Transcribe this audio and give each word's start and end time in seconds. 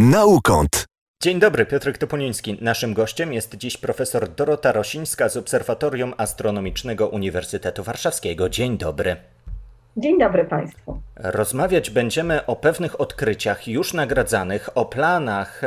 Naukąt. 0.00 0.84
Dzień 1.22 1.38
dobry, 1.38 1.66
Piotr 1.66 1.98
Toponiński. 1.98 2.58
Naszym 2.60 2.94
gościem 2.94 3.32
jest 3.32 3.56
dziś 3.56 3.76
profesor 3.76 4.28
Dorota 4.28 4.72
Rosińska 4.72 5.28
z 5.28 5.36
Obserwatorium 5.36 6.14
Astronomicznego 6.16 7.08
Uniwersytetu 7.08 7.82
Warszawskiego. 7.82 8.48
Dzień 8.48 8.78
dobry. 8.78 9.16
Dzień 9.96 10.18
dobry 10.18 10.44
Państwu. 10.44 11.00
Rozmawiać 11.16 11.90
będziemy 11.90 12.46
o 12.46 12.56
pewnych 12.56 13.00
odkryciach 13.00 13.68
już 13.68 13.94
nagradzanych, 13.94 14.68
o 14.74 14.84
planach 14.84 15.62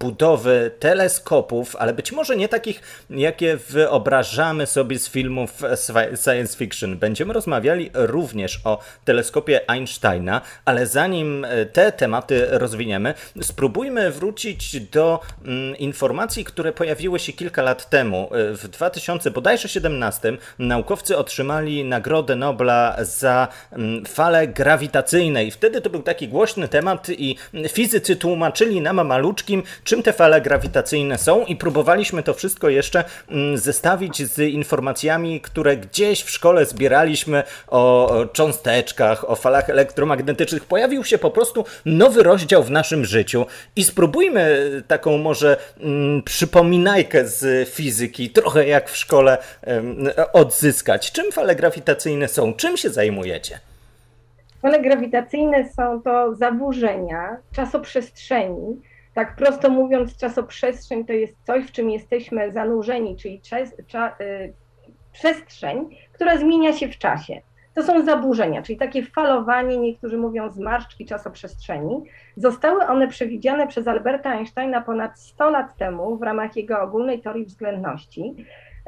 budowy 0.00 0.70
teleskopów, 0.78 1.76
ale 1.76 1.92
być 1.94 2.12
może 2.12 2.36
nie 2.36 2.48
takich, 2.48 3.06
jakie 3.10 3.56
wyobrażamy 3.56 4.66
sobie 4.66 4.98
z 4.98 5.08
filmów 5.08 5.62
science 6.24 6.58
fiction. 6.58 6.98
Będziemy 6.98 7.32
rozmawiali 7.32 7.90
również 7.94 8.60
o 8.64 8.78
teleskopie 9.04 9.70
Einsteina, 9.70 10.40
ale 10.64 10.86
zanim 10.86 11.44
e, 11.44 11.66
te 11.66 11.92
tematy 11.92 12.46
rozwiniemy, 12.50 13.14
spróbujmy 13.42 14.10
wrócić 14.10 14.80
do 14.80 15.20
mm, 15.44 15.76
informacji, 15.76 16.44
które 16.44 16.72
pojawiły 16.72 17.18
się 17.18 17.32
kilka 17.32 17.62
lat 17.62 17.90
temu. 17.90 18.30
E, 18.32 18.54
w 18.54 18.68
2017 18.68 20.36
naukowcy 20.58 21.16
otrzymali 21.16 21.84
Nagrodę 21.84 22.36
Nobla 22.36 22.96
za 23.00 23.48
mm, 23.76 24.04
falę 24.04 24.48
grawitacyjną 24.48 24.94
grawitacyjnej. 24.94 25.50
Wtedy 25.50 25.80
to 25.80 25.90
był 25.90 26.02
taki 26.02 26.28
głośny 26.28 26.68
temat 26.68 27.08
i 27.08 27.36
fizycy 27.68 28.16
tłumaczyli 28.16 28.80
nam 28.80 29.06
maluczkim, 29.06 29.62
czym 29.84 30.02
te 30.02 30.12
fale 30.12 30.40
grawitacyjne 30.40 31.18
są 31.18 31.44
i 31.44 31.56
próbowaliśmy 31.56 32.22
to 32.22 32.34
wszystko 32.34 32.68
jeszcze 32.68 33.04
mm, 33.28 33.58
zestawić 33.58 34.22
z 34.22 34.38
informacjami, 34.38 35.40
które 35.40 35.76
gdzieś 35.76 36.22
w 36.22 36.30
szkole 36.30 36.66
zbieraliśmy 36.66 37.42
o 37.68 38.10
cząsteczkach, 38.32 39.30
o 39.30 39.36
falach 39.36 39.70
elektromagnetycznych. 39.70 40.64
Pojawił 40.64 41.04
się 41.04 41.18
po 41.18 41.30
prostu 41.30 41.64
nowy 41.84 42.22
rozdział 42.22 42.62
w 42.62 42.70
naszym 42.70 43.04
życiu 43.04 43.46
i 43.76 43.84
spróbujmy 43.84 44.82
taką 44.88 45.18
może 45.18 45.56
mm, 45.80 46.22
przypominajkę 46.22 47.28
z 47.28 47.68
fizyki, 47.68 48.30
trochę 48.30 48.66
jak 48.66 48.90
w 48.90 48.96
szkole 48.96 49.38
odzyskać. 50.32 51.12
Czym 51.12 51.32
fale 51.32 51.56
grawitacyjne 51.56 52.28
są? 52.28 52.54
Czym 52.54 52.76
się 52.76 52.90
zajmujecie? 52.90 53.63
Fale 54.64 54.80
grawitacyjne 54.80 55.68
są 55.68 56.02
to 56.02 56.34
zaburzenia 56.34 57.36
czasoprzestrzeni. 57.52 58.80
Tak 59.14 59.36
prosto 59.36 59.70
mówiąc, 59.70 60.16
czasoprzestrzeń 60.16 61.04
to 61.04 61.12
jest 61.12 61.36
coś, 61.42 61.64
w 61.64 61.72
czym 61.72 61.90
jesteśmy 61.90 62.52
zanurzeni, 62.52 63.16
czyli 63.16 63.40
czas, 63.40 63.74
cza, 63.86 64.16
y, 64.20 64.52
przestrzeń, 65.12 65.88
która 66.12 66.38
zmienia 66.38 66.72
się 66.72 66.88
w 66.88 66.98
czasie. 66.98 67.40
To 67.74 67.82
są 67.82 68.04
zaburzenia, 68.04 68.62
czyli 68.62 68.78
takie 68.78 69.02
falowanie, 69.02 69.76
niektórzy 69.76 70.16
mówią 70.16 70.50
zmarszczki 70.50 71.06
czasoprzestrzeni. 71.06 72.02
Zostały 72.36 72.86
one 72.86 73.08
przewidziane 73.08 73.66
przez 73.66 73.88
Alberta 73.88 74.30
Einsteina 74.30 74.80
ponad 74.80 75.20
100 75.20 75.50
lat 75.50 75.76
temu 75.76 76.16
w 76.16 76.22
ramach 76.22 76.56
jego 76.56 76.80
ogólnej 76.80 77.22
teorii 77.22 77.44
względności. 77.44 78.34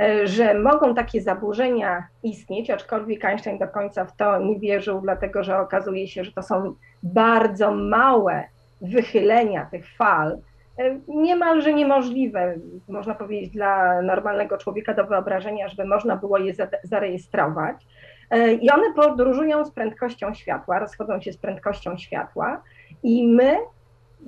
E, 0.03 0.27
że 0.27 0.55
mogą 0.55 0.95
takie 0.95 1.21
zaburzenia 1.21 2.09
istnieć, 2.23 2.71
aczkolwiek 2.71 3.25
Einstein 3.25 3.59
do 3.59 3.69
końca 3.69 4.05
w 4.05 4.17
to 4.17 4.39
nie 4.39 4.59
wierzył, 4.59 5.01
dlatego 5.01 5.43
że 5.45 5.59
okazuje 5.59 6.09
się, 6.09 6.25
że 6.25 6.33
to 6.33 6.43
są 6.43 6.75
bardzo 7.03 7.75
małe 7.75 8.45
wychylenia 8.81 9.67
tych 9.71 9.97
fal, 9.97 10.39
e, 10.79 11.01
niemalże 11.09 11.75
niemożliwe, 11.75 12.55
można 12.89 13.15
powiedzieć, 13.15 13.51
dla 13.51 14.03
normalnego 14.03 14.59
człowieka 14.59 14.95
do 14.95 15.07
wyobrażenia, 15.07 15.69
żeby 15.69 15.85
można 15.85 16.17
było 16.17 16.39
je 16.39 16.55
zarejestrować. 16.83 17.87
E, 18.31 18.53
I 18.53 18.71
one 18.71 18.95
podróżują 18.95 19.65
z 19.65 19.71
prędkością 19.71 20.35
światła, 20.35 20.79
rozchodzą 20.79 21.21
się 21.21 21.33
z 21.33 21.39
prędkością 21.39 21.97
światła, 21.97 22.63
i 23.03 23.29
my, 23.29 23.57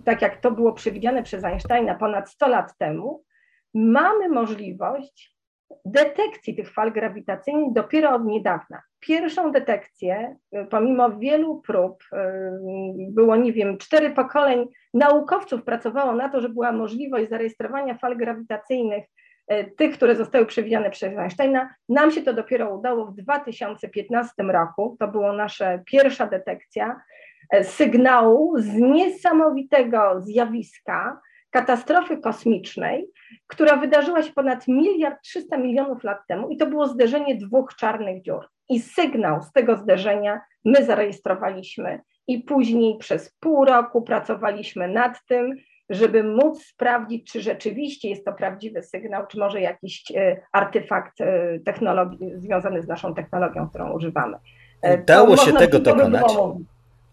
tak 0.05 0.23
jak 0.23 0.37
to 0.37 0.51
było 0.51 0.73
przewidziane 0.73 1.23
przez 1.23 1.45
Einsteina 1.45 1.95
ponad 1.95 2.31
100 2.31 2.49
lat 2.49 2.79
temu, 2.79 3.23
mamy 3.75 4.29
możliwość 4.29 5.38
detekcji 5.85 6.57
tych 6.57 6.73
fal 6.73 6.93
grawitacyjnych 6.93 7.73
dopiero 7.73 8.15
od 8.15 8.25
niedawna. 8.25 8.83
Pierwszą 9.01 9.53
detekcję, 9.53 10.37
y, 10.57 10.67
pomimo 10.71 11.19
wielu 11.19 11.61
prób, 11.61 12.03
y, 12.13 12.17
było, 13.11 13.37
nie 13.37 13.53
wiem, 13.53 13.79
cztery 13.79 14.11
pokoleń 14.11 14.67
naukowców 14.95 15.65
pracowało 15.65 16.13
na 16.13 16.29
to, 16.29 16.41
że 16.41 16.49
była 16.49 16.73
możliwość 16.73 17.29
zarejestrowania 17.29 17.95
fal 17.95 18.17
grawitacyjnych, 18.17 19.05
y, 19.53 19.73
tych, 19.77 19.97
które 19.97 20.17
zostały 20.17 20.47
przewidziane 20.47 20.91
przez 20.91 21.19
Einsteina. 21.19 21.75
Nam 21.89 22.11
się 22.11 22.23
to 22.23 22.33
dopiero 22.33 22.77
udało 22.77 23.07
w 23.07 23.15
2015 23.15 24.43
roku. 24.43 24.97
To 25.01 25.09
była 25.09 25.33
nasza 25.33 25.79
pierwsza 25.79 26.27
detekcja 26.27 27.01
sygnału 27.63 28.59
z 28.59 28.75
niesamowitego 28.75 30.21
zjawiska, 30.21 31.21
katastrofy 31.51 32.17
kosmicznej, 32.17 33.07
która 33.47 33.77
wydarzyła 33.77 34.23
się 34.23 34.33
ponad 34.33 34.69
miliard 34.69 35.23
trzysta 35.23 35.57
milionów 35.57 36.05
lat 36.05 36.19
temu 36.29 36.49
i 36.49 36.57
to 36.57 36.67
było 36.67 36.87
zderzenie 36.87 37.37
dwóch 37.37 37.75
czarnych 37.77 38.23
dziur. 38.23 38.49
I 38.69 38.81
sygnał 38.81 39.43
z 39.43 39.53
tego 39.53 39.77
zderzenia 39.77 40.41
my 40.65 40.85
zarejestrowaliśmy 40.85 42.01
i 42.27 42.39
później 42.43 42.99
przez 42.99 43.37
pół 43.41 43.65
roku 43.65 44.03
pracowaliśmy 44.03 44.89
nad 44.89 45.27
tym, 45.29 45.57
żeby 45.91 46.25
móc 46.25 46.65
sprawdzić, 46.65 47.33
czy 47.33 47.41
rzeczywiście 47.41 48.09
jest 48.09 48.25
to 48.25 48.33
prawdziwy 48.33 48.83
sygnał, 48.83 49.27
czy 49.27 49.39
może 49.39 49.61
jakiś 49.61 50.05
e, 50.17 50.41
artefakt 50.53 51.21
e, 51.21 51.59
technologii 51.65 52.31
związany 52.35 52.83
z 52.83 52.89
naszą 52.89 53.15
technologią, 53.15 53.69
którą 53.69 53.93
używamy. 53.93 54.37
E, 54.83 55.01
Udało 55.03 55.37
to 55.37 55.45
się 55.45 55.53
tego 55.53 55.79
dokonać. 55.79 56.37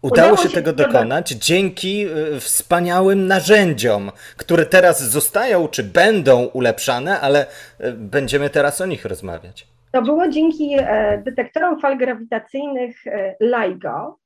Udało, 0.02 0.28
Udało 0.28 0.36
się, 0.36 0.48
się 0.48 0.54
tego 0.54 0.72
dokonać 0.72 1.30
dzięki 1.30 2.06
y, 2.06 2.40
wspaniałym 2.40 3.26
narzędziom, 3.26 4.10
które 4.36 4.66
teraz 4.66 5.02
zostają 5.02 5.68
czy 5.68 5.84
będą 5.84 6.44
ulepszane, 6.44 7.20
ale 7.20 7.46
y, 7.80 7.92
będziemy 7.92 8.50
teraz 8.50 8.80
o 8.80 8.86
nich 8.86 9.04
rozmawiać. 9.04 9.66
To 9.96 10.02
było 10.02 10.28
dzięki 10.28 10.76
e, 10.78 11.22
detektorom 11.24 11.80
fal 11.80 11.98
grawitacyjnych 11.98 13.06
e, 13.06 13.36
LIGO, 13.40 14.18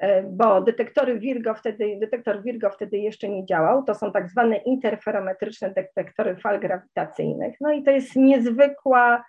e, 0.00 0.22
bo 0.22 0.60
detektory 0.60 1.18
Virgo 1.18 1.54
wtedy, 1.54 1.98
detektor 2.00 2.42
Virgo 2.42 2.70
wtedy 2.70 2.98
jeszcze 2.98 3.28
nie 3.28 3.46
działał. 3.46 3.84
To 3.84 3.94
są 3.94 4.12
tak 4.12 4.28
zwane 4.30 4.56
interferometryczne 4.56 5.70
detektory 5.70 6.36
fal 6.36 6.60
grawitacyjnych. 6.60 7.54
No 7.60 7.72
i 7.72 7.82
to 7.82 7.90
jest 7.90 8.16
niezwykła 8.16 9.24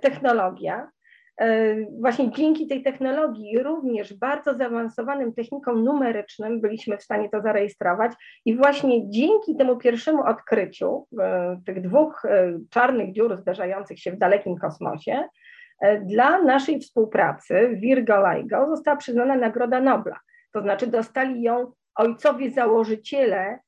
technologia, 0.00 0.88
właśnie 2.00 2.30
dzięki 2.30 2.66
tej 2.66 2.82
technologii, 2.82 3.58
również 3.58 4.14
bardzo 4.14 4.54
zaawansowanym 4.54 5.34
technikom 5.34 5.84
numerycznym, 5.84 6.60
byliśmy 6.60 6.98
w 6.98 7.02
stanie 7.02 7.28
to 7.28 7.42
zarejestrować. 7.42 8.12
I 8.44 8.56
właśnie 8.56 9.10
dzięki 9.10 9.56
temu 9.56 9.76
pierwszemu 9.76 10.22
odkryciu 10.22 11.06
e, 11.20 11.60
tych 11.66 11.82
dwóch 11.82 12.24
e, 12.24 12.58
czarnych 12.70 13.12
dziur 13.12 13.36
zderzających 13.36 13.98
się 13.98 14.12
w 14.12 14.18
dalekim 14.18 14.56
kosmosie, 14.56 15.28
dla 16.02 16.42
naszej 16.42 16.80
współpracy 16.80 17.70
Virgo 17.74 18.32
LIGO 18.32 18.66
została 18.66 18.96
przyznana 18.96 19.36
Nagroda 19.36 19.80
Nobla. 19.80 20.20
To 20.52 20.60
znaczy 20.62 20.86
dostali 20.86 21.42
ją 21.42 21.72
ojcowie 21.94 22.50
założyciele 22.50 23.58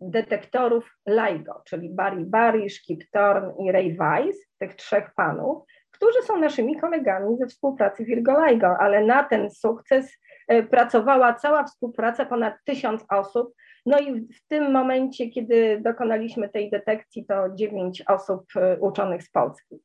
detektorów 0.00 0.96
LIGO, 1.08 1.62
czyli 1.66 1.90
Barry 1.90 2.24
Barish, 2.26 2.82
Kip 2.82 3.10
Thorne 3.10 3.52
i 3.58 3.72
Ray 3.72 3.96
Weiss, 3.96 4.36
tych 4.58 4.74
trzech 4.74 5.10
panów 5.16 5.64
którzy 6.02 6.22
są 6.26 6.38
naszymi 6.38 6.80
kolegami 6.80 7.36
ze 7.36 7.46
współpracy 7.46 8.04
Virgo 8.04 8.36
ale 8.80 9.04
na 9.04 9.24
ten 9.24 9.50
sukces 9.50 10.12
e, 10.48 10.62
pracowała 10.62 11.34
cała 11.34 11.64
współpraca, 11.64 12.24
ponad 12.26 12.54
tysiąc 12.64 13.04
osób. 13.08 13.54
No 13.86 13.98
i 13.98 14.20
w 14.20 14.48
tym 14.48 14.72
momencie, 14.72 15.30
kiedy 15.30 15.80
dokonaliśmy 15.84 16.48
tej 16.48 16.70
detekcji, 16.70 17.24
to 17.26 17.34
dziewięć 17.54 18.02
osób 18.06 18.44
e, 18.56 18.76
uczonych 18.80 19.22
z 19.22 19.30
Polski. 19.30 19.76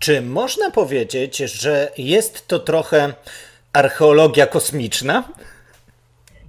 Czy 0.00 0.22
można 0.22 0.70
powiedzieć, 0.70 1.36
że 1.36 1.88
jest 1.98 2.48
to 2.48 2.58
trochę 2.58 3.12
archeologia 3.72 4.46
kosmiczna? 4.46 5.24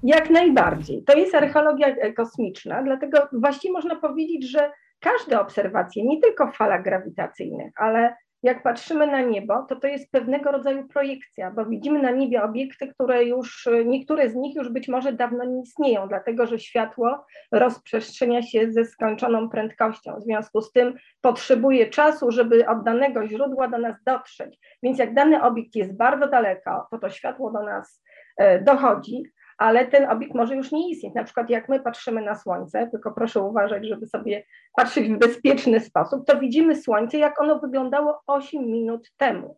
Jak 0.03 0.29
najbardziej. 0.29 1.03
To 1.03 1.17
jest 1.17 1.35
archeologia 1.35 1.87
e, 1.87 2.13
kosmiczna, 2.13 2.83
dlatego 2.83 3.27
właściwie 3.33 3.73
można 3.73 3.95
powiedzieć, 3.95 4.51
że 4.51 4.71
każde 4.99 5.39
obserwacje, 5.39 6.03
nie 6.05 6.21
tylko 6.21 6.47
w 6.47 6.55
falach 6.55 6.83
grawitacyjnych, 6.83 7.71
ale 7.75 8.15
jak 8.43 8.63
patrzymy 8.63 9.07
na 9.07 9.21
niebo, 9.21 9.65
to 9.69 9.75
to 9.75 9.87
jest 9.87 10.11
pewnego 10.11 10.51
rodzaju 10.51 10.87
projekcja, 10.87 11.51
bo 11.51 11.65
widzimy 11.65 12.01
na 12.01 12.11
niebie 12.11 12.43
obiekty, 12.43 12.87
które 12.87 13.23
już, 13.23 13.69
niektóre 13.85 14.29
z 14.29 14.35
nich 14.35 14.55
już 14.55 14.69
być 14.69 14.87
może 14.87 15.13
dawno 15.13 15.45
nie 15.45 15.61
istnieją, 15.61 16.07
dlatego 16.07 16.47
że 16.47 16.59
światło 16.59 17.25
rozprzestrzenia 17.51 18.41
się 18.41 18.71
ze 18.71 18.85
skończoną 18.85 19.49
prędkością. 19.49 20.15
W 20.15 20.23
związku 20.23 20.61
z 20.61 20.71
tym 20.71 20.93
potrzebuje 21.21 21.89
czasu, 21.89 22.31
żeby 22.31 22.67
od 22.67 22.83
danego 22.83 23.27
źródła 23.27 23.67
do 23.67 23.77
nas 23.77 23.95
dotrzeć. 24.05 24.59
Więc 24.83 24.99
jak 24.99 25.13
dany 25.13 25.43
obiekt 25.43 25.75
jest 25.75 25.97
bardzo 25.97 26.27
daleko, 26.27 26.87
to 26.91 26.97
to 26.97 27.09
światło 27.09 27.51
do 27.51 27.63
nas 27.63 28.03
e, 28.37 28.61
dochodzi, 28.61 29.23
ale 29.61 29.87
ten 29.87 30.09
obiekt 30.09 30.35
może 30.35 30.55
już 30.55 30.71
nie 30.71 30.89
istnieć. 30.89 31.13
Na 31.13 31.23
przykład 31.23 31.49
jak 31.49 31.69
my 31.69 31.79
patrzymy 31.79 32.21
na 32.21 32.35
Słońce, 32.35 32.87
tylko 32.91 33.11
proszę 33.11 33.39
uważać, 33.39 33.87
żeby 33.87 34.07
sobie 34.07 34.43
patrzeć 34.75 35.09
w 35.09 35.17
bezpieczny 35.17 35.79
sposób, 35.79 36.25
to 36.27 36.39
widzimy 36.39 36.75
Słońce, 36.75 37.17
jak 37.17 37.41
ono 37.41 37.59
wyglądało 37.59 38.21
8 38.27 38.65
minut 38.65 39.11
temu. 39.17 39.57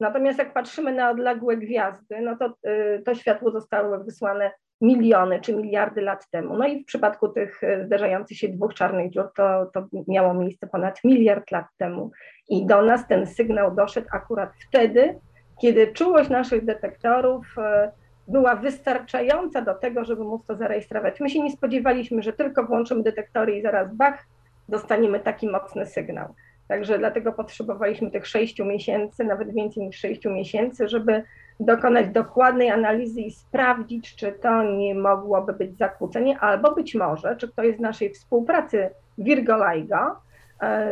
Natomiast 0.00 0.38
jak 0.38 0.54
patrzymy 0.54 0.92
na 0.92 1.10
odległe 1.10 1.56
gwiazdy, 1.56 2.20
no 2.20 2.36
to 2.36 2.70
y, 2.70 3.02
to 3.04 3.14
światło 3.14 3.50
zostało 3.50 3.98
wysłane 3.98 4.50
miliony 4.80 5.40
czy 5.40 5.56
miliardy 5.56 6.00
lat 6.00 6.30
temu. 6.30 6.56
No 6.56 6.66
i 6.66 6.82
w 6.82 6.86
przypadku 6.86 7.28
tych 7.28 7.64
e, 7.64 7.86
zderzających 7.86 8.38
się 8.38 8.48
dwóch 8.48 8.74
czarnych 8.74 9.10
dziur 9.10 9.32
to, 9.36 9.66
to 9.74 9.86
miało 10.08 10.34
miejsce 10.34 10.66
ponad 10.66 11.04
miliard 11.04 11.50
lat 11.50 11.66
temu. 11.76 12.10
I 12.48 12.66
do 12.66 12.82
nas 12.82 13.08
ten 13.08 13.26
sygnał 13.26 13.74
doszedł 13.74 14.06
akurat 14.12 14.50
wtedy, 14.68 15.20
kiedy 15.60 15.92
czułość 15.92 16.30
naszych 16.30 16.64
detektorów 16.64 17.46
e, 17.58 17.92
była 18.28 18.56
wystarczająca 18.56 19.62
do 19.62 19.74
tego, 19.74 20.04
żeby 20.04 20.24
móc 20.24 20.46
to 20.46 20.56
zarejestrować. 20.56 21.20
My 21.20 21.30
się 21.30 21.42
nie 21.42 21.52
spodziewaliśmy, 21.52 22.22
że 22.22 22.32
tylko 22.32 22.64
włączymy 22.64 23.02
detektory 23.02 23.58
i 23.58 23.62
zaraz 23.62 23.94
bach, 23.94 24.26
dostaniemy 24.68 25.20
taki 25.20 25.48
mocny 25.48 25.86
sygnał. 25.86 26.34
Także 26.68 26.98
dlatego 26.98 27.32
potrzebowaliśmy 27.32 28.10
tych 28.10 28.26
sześciu 28.26 28.64
miesięcy, 28.64 29.24
nawet 29.24 29.54
więcej 29.54 29.86
niż 29.86 29.96
sześciu 29.96 30.30
miesięcy, 30.30 30.88
żeby 30.88 31.22
dokonać 31.60 32.08
dokładnej 32.08 32.70
analizy 32.70 33.20
i 33.20 33.30
sprawdzić, 33.30 34.16
czy 34.16 34.32
to 34.32 34.62
nie 34.62 34.94
mogłoby 34.94 35.52
być 35.52 35.78
zakłócenie, 35.78 36.38
albo 36.38 36.74
być 36.74 36.94
może, 36.94 37.36
czy 37.36 37.48
ktoś 37.48 37.76
z 37.76 37.80
naszej 37.80 38.10
współpracy 38.10 38.90
Virgo 39.18 39.72
LIGO 39.72 40.16
e, 40.60 40.90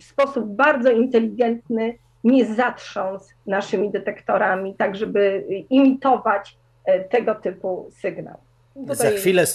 w 0.00 0.04
sposób 0.04 0.46
bardzo 0.46 0.90
inteligentny 0.90 1.94
nie 2.24 2.54
zatrząsł 2.54 3.34
naszymi 3.46 3.90
detektorami, 3.90 4.74
tak 4.74 4.96
żeby 4.96 5.44
imitować 5.70 6.58
e, 6.84 7.04
tego 7.04 7.34
typu 7.34 7.90
sygnał. 8.00 8.36
Tutaj 8.74 8.96
Za 8.96 9.10
chwilę, 9.10 9.46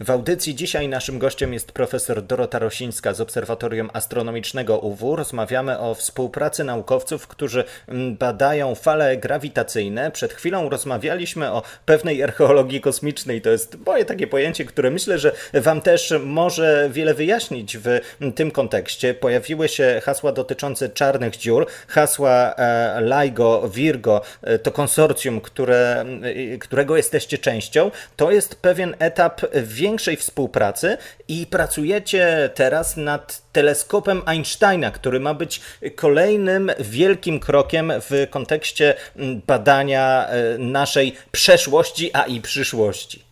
w 0.00 0.10
audycji 0.10 0.54
dzisiaj 0.54 0.88
naszym 0.88 1.18
gościem 1.18 1.52
jest 1.52 1.72
profesor 1.72 2.22
Dorota 2.22 2.58
Rosińska 2.58 3.14
z 3.14 3.20
Obserwatorium 3.20 3.90
Astronomicznego 3.92 4.78
UW. 4.78 5.16
Rozmawiamy 5.16 5.78
o 5.78 5.94
współpracy 5.94 6.64
naukowców, 6.64 7.26
którzy 7.26 7.64
mm, 7.88 8.16
badają 8.16 8.74
fale 8.74 9.16
grawitacyjne. 9.16 10.10
Przed 10.10 10.32
chwilą 10.32 10.68
rozmawialiśmy 10.68 11.52
o 11.52 11.62
pewnej 11.86 12.22
archeologii 12.22 12.80
kosmicznej. 12.80 13.40
To 13.40 13.50
jest 13.50 13.76
moje 13.86 14.04
takie 14.04 14.26
pojęcie, 14.26 14.64
które 14.64 14.90
myślę, 14.90 15.18
że 15.18 15.32
Wam 15.54 15.80
też 15.80 16.14
może 16.24 16.88
wiele 16.92 17.14
wyjaśnić 17.14 17.78
w 17.78 18.00
tym 18.34 18.50
kontekście. 18.50 19.14
Pojawiły 19.14 19.68
się 19.68 20.00
hasła 20.04 20.32
dotyczące 20.32 20.88
czarnych 20.88 21.36
dziur, 21.36 21.66
hasła 21.88 22.54
e, 22.54 23.00
LIGO, 23.00 23.70
Virgo, 23.74 24.20
e, 24.42 24.58
to 24.58 24.72
konsorcjum, 24.72 25.40
które, 25.40 26.04
e, 26.54 26.58
którego 26.58 26.96
jesteście 26.96 27.38
częścią. 27.38 27.90
To 28.16 28.30
jest 28.30 28.54
pewien 28.54 28.96
etap 28.98 29.40
w 29.52 29.83
większej 29.84 30.16
współpracy 30.16 30.96
i 31.28 31.46
pracujecie 31.46 32.50
teraz 32.54 32.96
nad 32.96 33.42
teleskopem 33.52 34.22
Einsteina, 34.26 34.90
który 34.90 35.20
ma 35.20 35.34
być 35.34 35.60
kolejnym 35.96 36.70
wielkim 36.80 37.40
krokiem 37.40 37.92
w 38.00 38.26
kontekście 38.30 38.94
mm, 39.16 39.42
badania 39.46 40.26
e, 40.28 40.58
naszej 40.58 41.16
przeszłości, 41.32 42.10
a 42.14 42.22
i 42.22 42.40
przyszłości. 42.40 43.24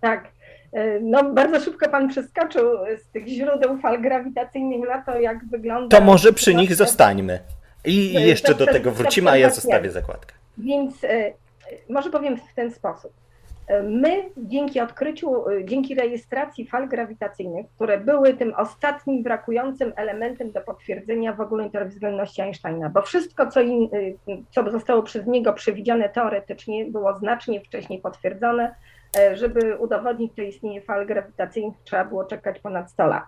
Tak. 0.00 0.28
E, 0.72 1.00
no, 1.00 1.32
bardzo 1.32 1.60
szybko 1.60 1.88
pan 1.88 2.08
przeskoczył 2.08 2.64
z 3.02 3.12
tych 3.12 3.26
źródeł 3.26 3.78
fal 3.78 4.02
grawitacyjnych 4.02 4.88
na 4.88 5.02
to, 5.02 5.20
jak 5.20 5.44
wygląda. 5.44 5.98
To 5.98 6.04
może 6.04 6.32
przy 6.32 6.54
nich 6.54 6.74
zostańmy. 6.74 7.38
I 7.84 8.12
jeszcze 8.12 8.54
do 8.54 8.66
tego 8.66 8.92
wrócimy, 8.92 9.30
a 9.30 9.36
ja 9.36 9.50
zostawię 9.50 9.90
zakładkę. 9.90 10.34
Więc 10.58 11.04
e, 11.04 11.32
może 11.88 12.10
powiem 12.10 12.36
w 12.36 12.54
ten 12.54 12.72
sposób. 12.72 13.23
My 13.82 14.30
dzięki 14.36 14.80
odkryciu, 14.80 15.44
dzięki 15.64 15.94
rejestracji 15.94 16.68
fal 16.68 16.88
grawitacyjnych, 16.88 17.66
które 17.74 17.98
były 17.98 18.34
tym 18.34 18.54
ostatnim 18.56 19.22
brakującym 19.22 19.92
elementem 19.96 20.52
do 20.52 20.60
potwierdzenia 20.60 21.32
w 21.32 21.40
ogóle 21.40 21.64
interwzględności 21.64 22.42
Einsteina, 22.42 22.88
bo 22.88 23.02
wszystko, 23.02 23.46
co, 23.46 23.60
in, 23.60 23.88
co 24.50 24.70
zostało 24.70 25.02
przez 25.02 25.26
niego 25.26 25.52
przewidziane 25.52 26.08
teoretycznie, 26.08 26.84
było 26.84 27.14
znacznie 27.14 27.60
wcześniej 27.60 28.00
potwierdzone. 28.00 28.74
E, 29.18 29.36
żeby 29.36 29.76
udowodnić 29.76 30.32
to 30.36 30.42
istnienie 30.42 30.80
fal 30.80 31.06
grawitacyjnych, 31.06 31.74
trzeba 31.84 32.04
było 32.04 32.24
czekać 32.24 32.58
ponad 32.60 32.90
100 32.90 33.06
lat. 33.06 33.24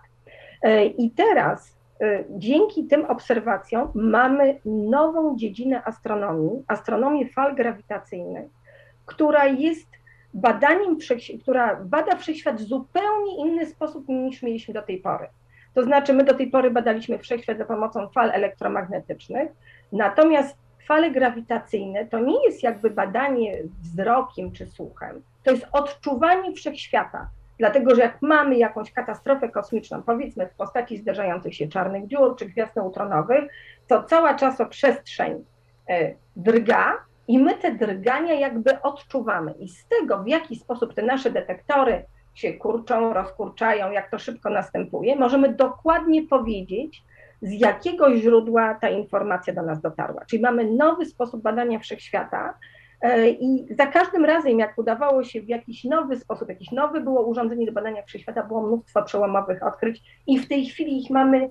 E, 0.61 0.85
I 0.85 1.11
teraz 1.11 1.77
e, 2.01 2.23
dzięki 2.29 2.87
tym 2.87 3.05
obserwacjom 3.05 3.91
mamy 3.95 4.59
nową 4.65 5.37
dziedzinę 5.37 5.83
astronomii, 5.85 6.63
astronomię 6.67 7.29
fal 7.29 7.55
grawitacyjnych, 7.55 8.49
która 9.05 9.45
jest 9.45 9.96
badaniem, 10.33 10.97
która 11.41 11.75
bada 11.75 12.15
wszechświat 12.15 12.55
w 12.61 12.67
zupełnie 12.67 13.37
inny 13.37 13.65
sposób 13.65 14.09
niż 14.09 14.41
mieliśmy 14.41 14.73
do 14.73 14.81
tej 14.81 14.97
pory. 14.97 15.27
To 15.73 15.83
znaczy, 15.83 16.13
my 16.13 16.23
do 16.23 16.33
tej 16.33 16.47
pory 16.47 16.71
badaliśmy 16.71 17.19
wszechświat 17.19 17.57
za 17.57 17.65
pomocą 17.65 18.09
fal 18.09 18.31
elektromagnetycznych, 18.31 19.51
natomiast 19.91 20.57
fale 20.87 21.11
grawitacyjne 21.11 22.05
to 22.05 22.19
nie 22.19 22.45
jest 22.45 22.63
jakby 22.63 22.89
badanie 22.89 23.57
wzrokiem 23.81 24.51
czy 24.51 24.67
słuchem, 24.67 25.21
to 25.43 25.51
jest 25.51 25.67
odczuwanie 25.71 26.53
wszechświata. 26.53 27.29
Dlatego, 27.59 27.95
że 27.95 28.01
jak 28.01 28.21
mamy 28.21 28.57
jakąś 28.57 28.91
katastrofę 28.91 29.49
kosmiczną, 29.49 30.03
powiedzmy 30.03 30.47
w 30.47 30.55
postaci 30.55 30.97
zderzających 30.97 31.55
się 31.55 31.67
czarnych 31.67 32.07
dziur 32.07 32.35
czy 32.35 32.45
gwiazd 32.45 32.75
neutronowych, 32.75 33.51
to 33.87 34.03
cała 34.03 34.33
czasoprzestrzeń 34.33 35.45
e, 35.89 36.13
drga, 36.35 36.93
i 37.27 37.39
my 37.39 37.53
te 37.53 37.71
drgania 37.71 38.33
jakby 38.33 38.81
odczuwamy. 38.81 39.53
I 39.59 39.69
z 39.69 39.87
tego, 39.87 40.23
w 40.23 40.27
jaki 40.27 40.55
sposób 40.55 40.93
te 40.93 41.03
nasze 41.03 41.29
detektory 41.29 42.05
się 42.33 42.53
kurczą, 42.53 43.13
rozkurczają, 43.13 43.91
jak 43.91 44.11
to 44.11 44.19
szybko 44.19 44.49
następuje, 44.49 45.15
możemy 45.15 45.53
dokładnie 45.53 46.27
powiedzieć, 46.27 47.03
z 47.41 47.51
jakiego 47.51 48.15
źródła 48.15 48.73
ta 48.73 48.89
informacja 48.89 49.53
do 49.53 49.61
nas 49.61 49.81
dotarła. 49.81 50.25
Czyli 50.25 50.41
mamy 50.41 50.71
nowy 50.71 51.05
sposób 51.05 51.41
badania 51.41 51.79
wszechświata. 51.79 52.53
E, 53.01 53.29
I 53.29 53.65
za 53.69 53.87
każdym 53.87 54.25
razem, 54.25 54.59
jak 54.59 54.77
udawało 54.77 55.23
się 55.23 55.41
w 55.41 55.49
jakiś 55.49 55.83
nowy 55.83 56.17
sposób, 56.17 56.49
jakieś 56.49 56.71
nowe 56.71 57.01
było 57.01 57.25
urządzenie 57.25 57.65
do 57.65 57.71
badania 57.71 58.03
wszechświata, 58.03 58.43
było 58.43 58.67
mnóstwo 58.67 59.03
przełomowych 59.03 59.63
odkryć, 59.63 60.01
i 60.27 60.39
w 60.39 60.47
tej 60.47 60.65
chwili 60.65 61.01
ich 61.01 61.09
mamy 61.09 61.49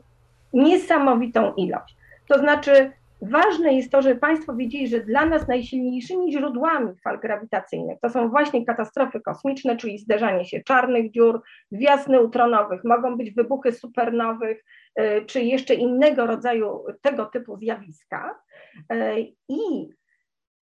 niesamowitą 0.52 1.55
ilość. 1.55 1.96
To 2.29 2.38
znaczy, 2.38 2.93
Ważne 3.23 3.75
jest 3.75 3.93
to, 3.93 4.03
żeby 4.03 4.21
Państwo 4.21 4.57
wiedzieli, 4.57 4.89
że 4.89 5.01
dla 5.01 5.27
nas 5.27 5.49
najsilniejszymi 5.49 6.33
źródłami 6.33 6.93
fal 7.05 7.21
grawitacyjnych 7.21 7.99
to 8.03 8.11
są 8.11 8.29
właśnie 8.29 8.67
katastrofy 8.67 9.21
kosmiczne, 9.21 9.77
czyli 9.77 9.99
zderzanie 9.99 10.45
się 10.45 10.63
czarnych 10.63 11.11
dziur, 11.11 11.43
gwiazd 11.73 12.09
neutronowych, 12.09 12.85
mogą 12.85 13.17
być 13.17 13.31
wybuchy 13.31 13.73
supernowych, 13.73 14.65
y, 15.01 15.25
czy 15.27 15.41
jeszcze 15.41 15.75
innego 15.75 16.27
rodzaju 16.27 16.85
tego 17.03 17.27
typu 17.27 17.57
zjawiska. 17.57 18.39
Y, 18.93 19.27
I 19.49 19.89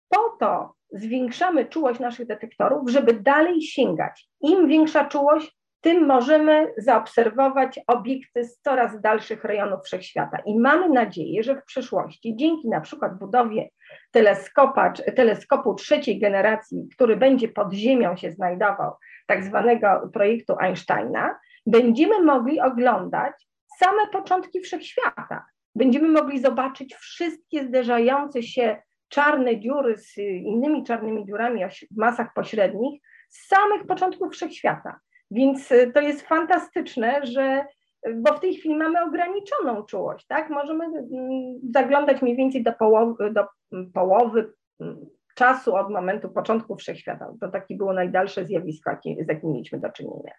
po 0.10 0.30
to 0.40 0.74
zwiększamy 0.92 1.66
czułość 1.66 2.00
naszych 2.00 2.28
detektorów, 2.28 2.90
żeby 2.90 3.14
dalej 3.14 3.62
sięgać. 3.62 4.30
Im 4.42 4.68
większa 4.68 5.06
czułość, 5.06 5.58
tym 5.82 6.06
możemy 6.06 6.74
zaobserwować 6.78 7.80
obiekty 7.88 8.44
z 8.44 8.60
coraz 8.60 9.02
dalszych 9.02 9.44
rejonów 9.44 9.80
wszechświata. 9.86 10.38
I 10.46 10.60
mamy 10.60 10.90
nadzieję, 10.90 11.44
że 11.44 11.56
w 11.56 11.66
przyszłości, 11.66 12.36
dzięki 12.36 12.70
na 12.70 12.82
przykład 12.82 13.20
budowie 13.20 13.70
teleskopa, 14.12 14.94
teleskopu 15.16 15.76
trzeciej 15.76 16.20
generacji, 16.20 16.88
który 16.96 17.18
będzie 17.18 17.48
pod 17.48 17.74
ziemią 17.74 18.16
się 18.16 18.32
znajdował, 18.32 18.92
tak 19.28 19.44
zwanego 19.44 20.10
projektu 20.14 20.56
Einsteina, 20.60 21.36
będziemy 21.66 22.24
mogli 22.24 22.62
oglądać 22.62 23.48
same 23.80 24.08
początki 24.12 24.62
wszechświata. 24.62 25.46
Będziemy 25.76 26.08
mogli 26.08 26.40
zobaczyć 26.40 26.96
wszystkie 26.96 27.64
zderzające 27.64 28.44
się 28.44 28.78
czarne 29.10 29.60
dziury 29.60 29.98
z 29.98 30.18
innymi 30.18 30.84
czarnymi 30.84 31.26
dziurami 31.26 31.62
w 31.92 31.98
masach 31.98 32.34
pośrednich 32.34 33.02
z 33.30 33.48
samych 33.48 33.88
początków 33.88 34.34
wszechświata. 34.34 35.00
Więc 35.32 35.72
y, 35.72 35.92
to 35.94 36.02
jest 36.02 36.22
fantastyczne, 36.22 37.26
że 37.26 37.66
bo 38.16 38.34
w 38.34 38.40
tej 38.40 38.56
chwili 38.56 38.76
mamy 38.76 39.04
ograniczoną 39.04 39.84
czułość, 39.84 40.28
tak? 40.28 40.50
Możemy 40.50 40.86
mm, 40.86 41.60
zaglądać 41.74 42.22
mniej 42.22 42.36
więcej 42.36 42.64
do 42.64 42.74
połowy, 42.74 43.32
do 43.32 43.46
połowy 43.94 44.54
mm, 44.80 45.06
czasu 45.36 45.76
od 45.76 45.90
momentu 45.90 46.30
początku 46.30 46.76
wszechświata. 46.76 47.34
To 47.42 47.48
takie 47.48 47.76
było 47.76 47.94
najdalsze 47.94 48.46
zjawisko, 48.46 48.92
z 49.26 49.28
jakim 49.28 49.52
mieliśmy 49.52 49.80
do 49.80 49.90
czynienia. 49.90 50.32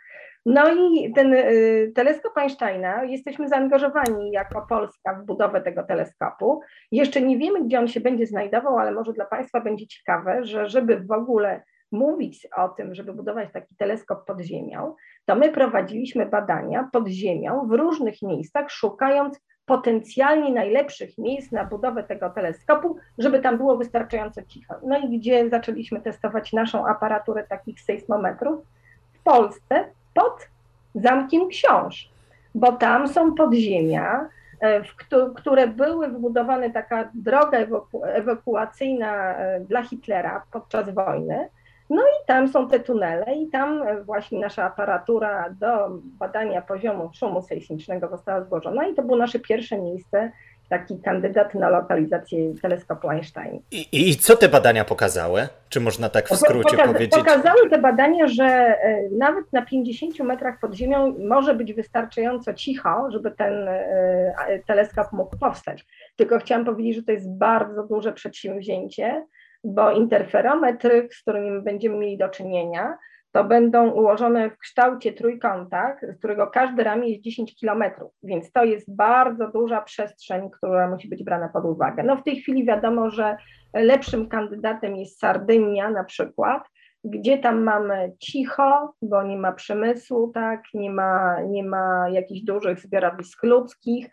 No 0.47 0.75
i 0.75 1.12
ten 1.12 1.35
y, 1.35 1.92
teleskop 1.95 2.38
Einsteina, 2.38 3.04
jesteśmy 3.04 3.49
zaangażowani 3.49 4.30
jako 4.30 4.66
Polska 4.68 5.14
w 5.14 5.26
budowę 5.26 5.61
tego 5.61 5.83
teleskopu. 5.83 6.61
Jeszcze 6.92 7.21
nie 7.21 7.38
wiemy, 7.38 7.64
gdzie 7.64 7.78
on 7.78 7.88
się 7.88 8.00
będzie 8.00 8.26
znajdował, 8.26 8.78
ale 8.78 8.92
może 8.92 9.12
dla 9.12 9.25
Państwa 9.25 9.61
będzie 9.61 9.87
ciekawe, 9.87 10.45
że 10.45 10.68
żeby 10.68 11.00
w 11.00 11.12
ogóle 11.12 11.62
mówić 11.92 12.49
o 12.57 12.68
tym, 12.68 12.95
żeby 12.95 13.12
budować 13.12 13.52
taki 13.52 13.76
teleskop 13.76 14.25
pod 14.26 14.40
ziemią, 14.40 14.95
to 15.25 15.35
my 15.35 15.52
prowadziliśmy 15.52 16.26
badania 16.26 16.88
pod 16.92 17.09
ziemią 17.09 17.66
w 17.68 17.73
różnych 17.73 18.23
miejscach, 18.23 18.71
szukając 18.71 19.40
potencjalnie 19.68 20.52
najlepszych 20.52 21.18
miejsc 21.18 21.52
na 21.52 21.64
budowę 21.64 22.02
tego 22.02 22.30
teleskopu, 22.30 22.97
żeby 23.18 23.40
tam 23.40 23.57
było 23.57 23.76
wystarczająco 23.76 24.42
cicho. 24.42 24.75
No 24.87 24.99
i 24.99 25.18
gdzie 25.18 25.50
zaczęliśmy 25.50 26.00
testować 26.00 26.52
naszą 26.52 26.87
aparaturę 26.87 27.47
takich 27.49 27.80
sejsmometrów? 27.80 28.64
W 29.12 29.23
Polsce 29.23 29.85
pod 30.14 30.49
Zamkiem 30.95 31.49
Książ, 31.49 32.11
bo 32.54 32.73
tam 32.73 33.09
są 33.09 33.35
podziemia, 33.35 34.28
e, 34.61 34.83
w 34.85 34.97
które 35.37 35.66
były 35.66 36.09
wybudowane 36.09 36.71
taka 36.71 37.11
droga 37.14 37.59
ewakuacyjna 38.02 39.35
e, 39.37 39.61
dla 39.61 39.83
Hitlera 39.83 40.42
podczas 40.52 40.95
wojny, 40.95 41.49
No 41.90 42.02
i 42.02 42.26
tam 42.26 42.49
są 42.49 42.68
te 42.68 42.80
tunele 42.80 43.35
i 43.35 43.50
tam 43.50 43.83
właśnie 44.04 44.40
nasza 44.40 44.64
aparatura 44.64 45.50
do 45.61 45.88
badania 46.02 46.62
poziomu 46.62 47.11
szumu 47.14 47.42
sejsmicznego 47.42 48.09
została 48.09 48.45
złożona 48.45 48.87
i 48.87 48.95
to 48.95 49.02
było 49.02 49.16
nasze 49.16 49.38
pierwsze 49.38 49.78
miejsce 49.78 50.33
taki 50.68 51.00
kandydat 51.00 51.54
na 51.54 51.68
lokalizację 51.68 52.54
teleskopu 52.62 53.09
Einstein. 53.09 53.61
I, 53.71 54.11
I, 54.11 54.16
co 54.16 54.37
te 54.37 54.49
badania 54.49 54.85
pokazały? 54.85 55.49
Czy 55.68 55.80
można 55.80 56.09
tak 56.09 56.28
w 56.28 56.37
skrócie 56.37 56.71
Pokaza 56.71 56.92
powiedzieć? 56.92 57.25
Pokazały 57.25 57.71
te 57.71 57.78
badania, 57.78 58.26
że 58.26 58.45
e, 58.45 59.02
nawet 59.18 59.52
na 59.52 59.62
50 59.62 60.21
metrach 60.21 60.61
pod 60.61 60.75
ziemią 60.75 61.14
może 61.18 61.54
być 61.54 61.75
wystarczająco 61.75 62.54
cicho, 62.54 63.11
żeby 63.11 63.30
ten 63.30 63.68
e, 63.68 64.61
teleskop 64.66 65.12
mógł 65.12 65.38
powstać. 65.38 65.87
Tylko 66.16 66.38
chciałam 66.38 66.64
powiedzieć, 66.64 66.97
że 66.97 67.02
to 67.02 67.12
jest 67.12 67.38
bardzo 67.38 67.83
duże 67.87 68.12
przedsięwzięcie, 68.12 69.26
bo 69.65 69.91
interferometry, 69.91 71.09
z 71.12 71.23
którymi 71.23 71.62
będziemy 71.62 71.97
mieli 71.97 72.19
do 72.19 72.29
czynienia, 72.29 72.99
to 73.33 73.45
będą 73.45 73.91
ułożone 73.91 74.50
w 74.50 74.59
kształcie 74.59 75.12
trójkąta, 75.12 75.97
z 76.03 76.19
którego 76.19 76.47
każdy 76.47 76.85
ramię 76.85 77.09
jest 77.09 77.23
10 77.23 77.55
kilometrów, 77.55 78.12
więc 78.23 78.53
to 78.53 78.65
jest 78.65 78.97
bardzo 78.97 79.50
duża 79.50 79.83
przestrzeń, 79.83 80.50
która 80.50 80.91
musi 80.91 81.09
być 81.09 81.25
brana 81.25 81.49
pod 81.49 81.65
uwagę. 81.65 82.03
No 82.03 82.17
w 82.17 82.23
tej 82.23 82.37
chwili 82.37 82.67
wiadomo, 82.67 83.11
że 83.11 83.37
lepszym 83.75 84.29
kandydatem 84.29 84.97
jest 84.97 85.19
Sardynia 85.19 85.91
na 85.91 86.05
przykład, 86.05 86.62
gdzie 87.05 87.38
tam 87.38 87.62
mamy 87.62 88.12
cicho, 88.19 88.95
bo 89.03 89.23
nie 89.23 89.38
ma 89.38 89.53
przemysłu, 89.53 90.31
tak, 90.35 90.62
nie 90.75 90.91
ma, 90.91 91.41
nie 91.41 91.65
ma 91.65 92.09
jakichś 92.11 92.41
dużych 92.41 92.81
zbiorowisk 92.81 93.43
ludzkich, 93.43 94.11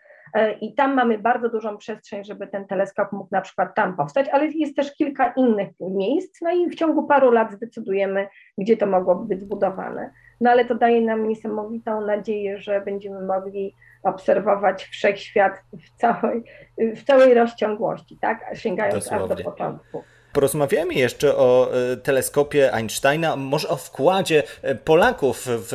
I 0.60 0.74
tam 0.74 0.94
mamy 0.94 1.18
bardzo 1.18 1.48
dużą 1.48 1.76
przestrzeń, 1.76 2.24
żeby 2.24 2.46
ten 2.46 2.66
teleskop 2.66 3.12
mógł 3.12 3.28
na 3.30 3.40
przykład 3.40 3.74
tam 3.74 3.96
powstać, 3.96 4.28
ale 4.28 4.46
jest 4.46 4.76
też 4.76 4.94
kilka 4.94 5.32
innych 5.36 5.68
miejsc, 5.80 6.40
no 6.42 6.50
i 6.50 6.70
w 6.70 6.74
ciągu 6.74 7.06
paru 7.06 7.30
lat 7.30 7.52
zdecydujemy, 7.52 8.28
gdzie 8.58 8.76
to 8.76 8.86
mogłoby 8.86 9.28
być 9.28 9.40
zbudowane. 9.40 10.10
No 10.40 10.50
ale 10.50 10.64
to 10.64 10.74
daje 10.74 11.00
nam 11.00 11.28
niesamowitą 11.28 12.00
nadzieję, 12.00 12.58
że 12.58 12.80
będziemy 12.80 13.20
mogli 13.20 13.74
obserwować 14.02 14.84
wszechświat 14.84 15.52
w 15.72 16.00
całej, 16.00 16.42
w 16.78 17.04
całej 17.04 17.34
rozciągłości, 17.34 18.18
tak? 18.20 18.44
sięgając 18.54 18.94
Dosłownie. 18.94 19.34
aż 19.34 19.38
do 19.42 19.50
początku. 19.50 20.02
Porozmawiamy 20.32 20.94
jeszcze 20.94 21.36
o 21.36 21.68
e, 21.92 21.96
teleskopie 21.96 22.72
Einsteina, 22.72 23.36
może 23.36 23.68
o 23.68 23.76
wkładzie 23.76 24.42
e, 24.62 24.74
Polaków 24.74 25.46
w 25.46 25.72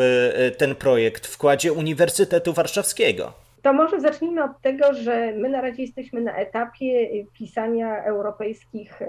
ten 0.58 0.76
projekt, 0.76 1.28
wkładzie 1.28 1.74
Uniwersytetu 1.74 2.54
Warszawskiego. 2.54 3.41
To 3.62 3.74
może 3.74 4.00
zacznijmy 4.00 4.44
od 4.44 4.62
tego, 4.62 4.94
że 4.94 5.34
my 5.36 5.50
na 5.50 5.62
razie 5.62 5.82
jesteśmy 5.82 6.22
na 6.22 6.36
etapie 6.36 7.10
pisania 7.34 8.04
europejskich 8.04 9.00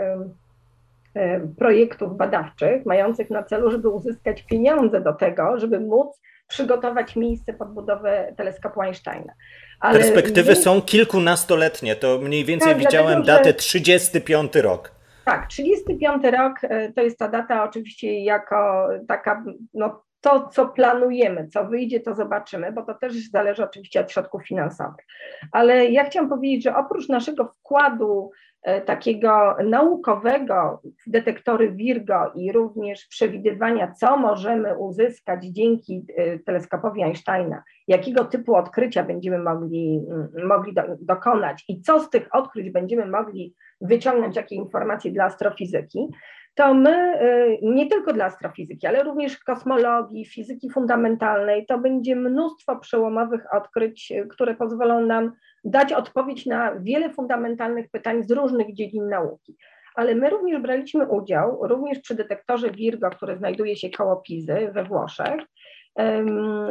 projektów 1.58 2.16
badawczych, 2.16 2.86
mających 2.86 3.30
na 3.30 3.42
celu, 3.42 3.70
żeby 3.70 3.88
uzyskać 3.88 4.42
pieniądze 4.42 5.00
do 5.00 5.12
tego, 5.12 5.58
żeby 5.58 5.80
móc 5.80 6.20
przygotować 6.48 7.16
miejsce 7.16 7.52
pod 7.52 7.72
budowę 7.72 8.32
teleskopu 8.36 8.82
Einsteina. 8.82 9.32
Ale 9.80 9.98
Perspektywy 9.98 10.56
są 10.56 10.82
kilkunastoletnie, 10.82 11.96
to 11.96 12.18
mniej 12.18 12.44
więcej 12.44 12.68
tak, 12.68 12.78
widziałem 12.78 13.22
dlatego, 13.22 13.44
datę 13.44 13.54
35 13.54 14.56
rok. 14.56 14.92
Tak, 15.24 15.46
35 15.46 16.24
rok 16.24 16.52
e, 16.62 16.92
to 16.92 17.02
jest 17.02 17.18
ta 17.18 17.28
data 17.28 17.64
oczywiście 17.64 18.24
jako 18.24 18.88
taka 19.08 19.44
no, 19.74 20.02
to, 20.22 20.48
co 20.48 20.68
planujemy, 20.68 21.48
co 21.48 21.64
wyjdzie, 21.64 22.00
to 22.00 22.14
zobaczymy, 22.14 22.72
bo 22.72 22.82
to 22.82 22.94
też 22.94 23.30
zależy 23.30 23.64
oczywiście 23.64 24.00
od 24.00 24.12
środków 24.12 24.46
finansowych. 24.46 25.06
Ale 25.52 25.86
ja 25.86 26.04
chciałam 26.04 26.28
powiedzieć, 26.28 26.64
że 26.64 26.76
oprócz 26.76 27.08
naszego 27.08 27.44
wkładu 27.44 28.30
e, 28.62 28.80
takiego 28.80 29.56
naukowego 29.64 30.82
w 31.06 31.10
detektory 31.10 31.72
Virgo 31.72 32.32
i 32.34 32.52
również 32.52 33.06
przewidywania, 33.06 33.92
co 33.92 34.16
możemy 34.16 34.78
uzyskać 34.78 35.44
dzięki 35.44 36.04
e, 36.16 36.38
teleskopowi 36.38 37.02
Einsteina, 37.02 37.62
jakiego 37.88 38.24
typu 38.24 38.54
odkrycia 38.54 39.04
będziemy 39.04 39.38
mogli, 39.38 40.00
mogli 40.48 40.74
do, 40.74 40.82
dokonać 41.00 41.64
i 41.68 41.80
co 41.80 42.00
z 42.00 42.10
tych 42.10 42.28
odkryć 42.32 42.70
będziemy 42.70 43.06
mogli 43.06 43.54
wyciągnąć, 43.80 44.36
jakie 44.36 44.54
informacje 44.54 45.12
dla 45.12 45.24
astrofizyki, 45.24 46.08
to 46.54 46.74
my 46.74 47.22
y, 47.22 47.58
nie 47.62 47.86
tylko 47.86 48.12
dla 48.12 48.24
astrofizyki, 48.24 48.86
ale 48.86 49.02
również 49.02 49.38
kosmologii, 49.38 50.26
fizyki 50.26 50.70
fundamentalnej, 50.70 51.66
to 51.66 51.78
będzie 51.78 52.16
mnóstwo 52.16 52.76
przełomowych 52.76 53.54
odkryć, 53.54 54.12
y, 54.12 54.26
które 54.26 54.54
pozwolą 54.54 55.06
nam 55.06 55.32
dać 55.64 55.92
odpowiedź 55.92 56.46
na 56.46 56.80
wiele 56.80 57.10
fundamentalnych 57.10 57.90
pytań 57.90 58.22
z 58.22 58.30
różnych 58.30 58.74
dziedzin 58.74 59.08
nauki. 59.08 59.56
Ale 59.94 60.14
my 60.14 60.30
również 60.30 60.62
braliśmy 60.62 61.08
udział, 61.08 61.58
również 61.62 61.98
przy 61.98 62.14
detektorze 62.14 62.70
Virgo, 62.70 63.10
który 63.10 63.36
znajduje 63.36 63.76
się 63.76 63.90
koło 63.90 64.16
Pizy 64.16 64.70
we 64.74 64.84
Włoszech, 64.84 65.40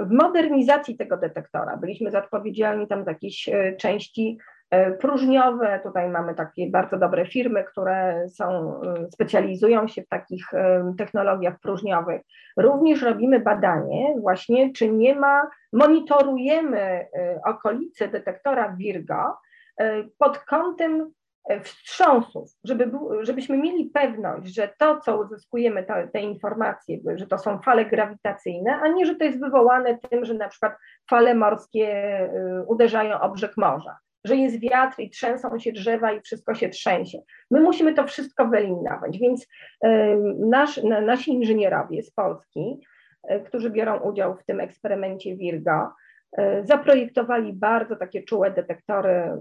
w 0.03 0.11
modernizacji 0.11 0.97
tego 0.97 1.17
detektora. 1.17 1.77
Byliśmy 1.77 2.17
odpowiedzialni 2.17 2.87
tam 2.87 3.03
za 3.03 3.11
jakieś 3.11 3.47
y, 3.47 3.75
części 3.79 4.37
próżniowe. 4.99 5.79
Tutaj 5.83 6.09
mamy 6.09 6.35
takie 6.35 6.69
bardzo 6.69 6.97
dobre 6.97 7.25
firmy, 7.25 7.63
które 7.63 8.29
są, 8.29 8.81
e, 8.81 9.11
specjalizują 9.11 9.87
się 9.87 10.01
w 10.01 10.07
takich 10.07 10.53
e, 10.53 10.93
technologiach 10.97 11.59
próżniowych. 11.59 12.21
Również 12.57 13.01
robimy 13.01 13.39
badanie 13.39 14.15
właśnie, 14.19 14.73
czy 14.73 14.91
nie 14.91 15.15
ma, 15.15 15.49
monitorujemy 15.73 17.07
okolice 17.45 18.07
detektora 18.07 18.75
Virgo 18.77 19.37
pod 20.17 20.39
kątem 20.39 21.11
wstrząsów, 21.63 22.49
żeby, 22.63 22.91
żebyśmy 23.21 23.57
mieli 23.57 23.85
pewność, 23.85 24.55
że 24.55 24.69
to, 24.77 24.99
co 24.99 25.21
uzyskujemy, 25.21 25.83
te, 25.83 26.07
te 26.07 26.21
informacje, 26.21 26.97
że 27.15 27.27
to 27.27 27.37
są 27.37 27.59
fale 27.59 27.85
grawitacyjne, 27.85 28.79
a 28.81 28.87
nie, 28.87 29.05
że 29.05 29.15
to 29.15 29.23
jest 29.23 29.39
wywołane 29.39 29.97
tym, 30.09 30.25
że 30.25 30.33
na 30.33 30.49
przykład 30.49 30.73
fale 31.09 31.35
morskie 31.35 32.29
uderzają 32.67 33.19
o 33.19 33.29
brzeg 33.29 33.57
morza 33.57 33.97
że 34.25 34.35
jest 34.35 34.59
wiatr 34.59 34.99
i 34.99 35.09
trzęsą 35.09 35.59
się 35.59 35.71
drzewa 35.71 36.11
i 36.11 36.21
wszystko 36.21 36.55
się 36.55 36.69
trzęsie. 36.69 37.17
My 37.51 37.61
musimy 37.61 37.93
to 37.93 38.07
wszystko 38.07 38.47
wyeliminować, 38.47 39.17
więc 39.19 39.47
nasz, 40.39 40.83
nasi 40.83 41.31
inżynierowie 41.31 42.03
z 42.03 42.11
Polski, 42.11 42.79
e, 43.23 43.39
którzy 43.39 43.69
biorą 43.69 43.99
udział 43.99 44.35
w 44.37 44.43
tym 44.43 44.59
eksperymencie 44.59 45.35
Virgo, 45.35 45.93
e, 46.37 46.65
zaprojektowali 46.65 47.53
bardzo 47.53 47.95
takie 47.95 48.23
czułe 48.23 48.51
detektory 48.51 49.31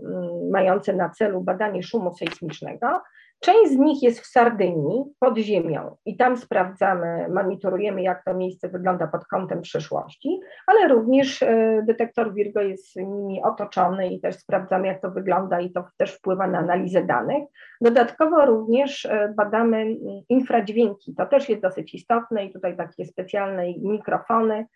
mające 0.50 0.92
na 0.92 1.10
celu 1.10 1.40
badanie 1.40 1.82
szumu 1.82 2.14
sejsmicznego, 2.14 3.02
Część 3.40 3.72
z 3.72 3.76
nich 3.76 4.02
jest 4.02 4.20
w 4.20 4.26
Sardynii, 4.26 5.04
pod 5.18 5.38
ziemią 5.38 5.96
i 6.06 6.16
tam 6.16 6.36
sprawdzamy, 6.36 7.28
monitorujemy, 7.34 8.02
jak 8.02 8.24
to 8.24 8.34
miejsce 8.34 8.68
wygląda 8.68 9.06
pod 9.06 9.24
kątem 9.24 9.62
przyszłości, 9.62 10.40
ale 10.66 10.88
również 10.88 11.42
e, 11.42 11.82
detektor 11.86 12.34
Virgo 12.34 12.60
jest 12.60 12.96
nimi 12.96 13.42
otoczony 13.42 14.08
i 14.08 14.20
też 14.20 14.36
sprawdzamy, 14.36 14.86
jak 14.86 15.02
to 15.02 15.10
wygląda 15.10 15.60
i 15.60 15.72
to 15.72 15.84
też 15.96 16.14
wpływa 16.14 16.46
na 16.46 16.58
analizę 16.58 17.04
danych. 17.04 17.44
Dodatkowo 17.80 18.46
również 18.46 19.06
e, 19.06 19.32
badamy 19.36 19.94
infradźwięki, 20.28 21.14
to 21.14 21.26
też 21.26 21.48
jest 21.48 21.62
dosyć 21.62 21.94
istotne 21.94 22.44
i 22.44 22.52
tutaj 22.52 22.76
takie 22.76 23.04
specjalne 23.04 23.64
mikrofony, 23.82 24.66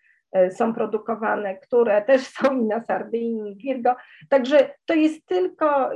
są 0.51 0.73
produkowane, 0.73 1.55
które 1.57 2.01
też 2.01 2.21
są 2.35 2.59
i 2.59 2.63
na 2.63 2.83
Sardynii, 2.83 3.51
i 3.51 3.55
Virgo. 3.55 3.95
Także 4.29 4.69
to 4.85 4.93
jest 4.93 5.25
tylko 5.25 5.89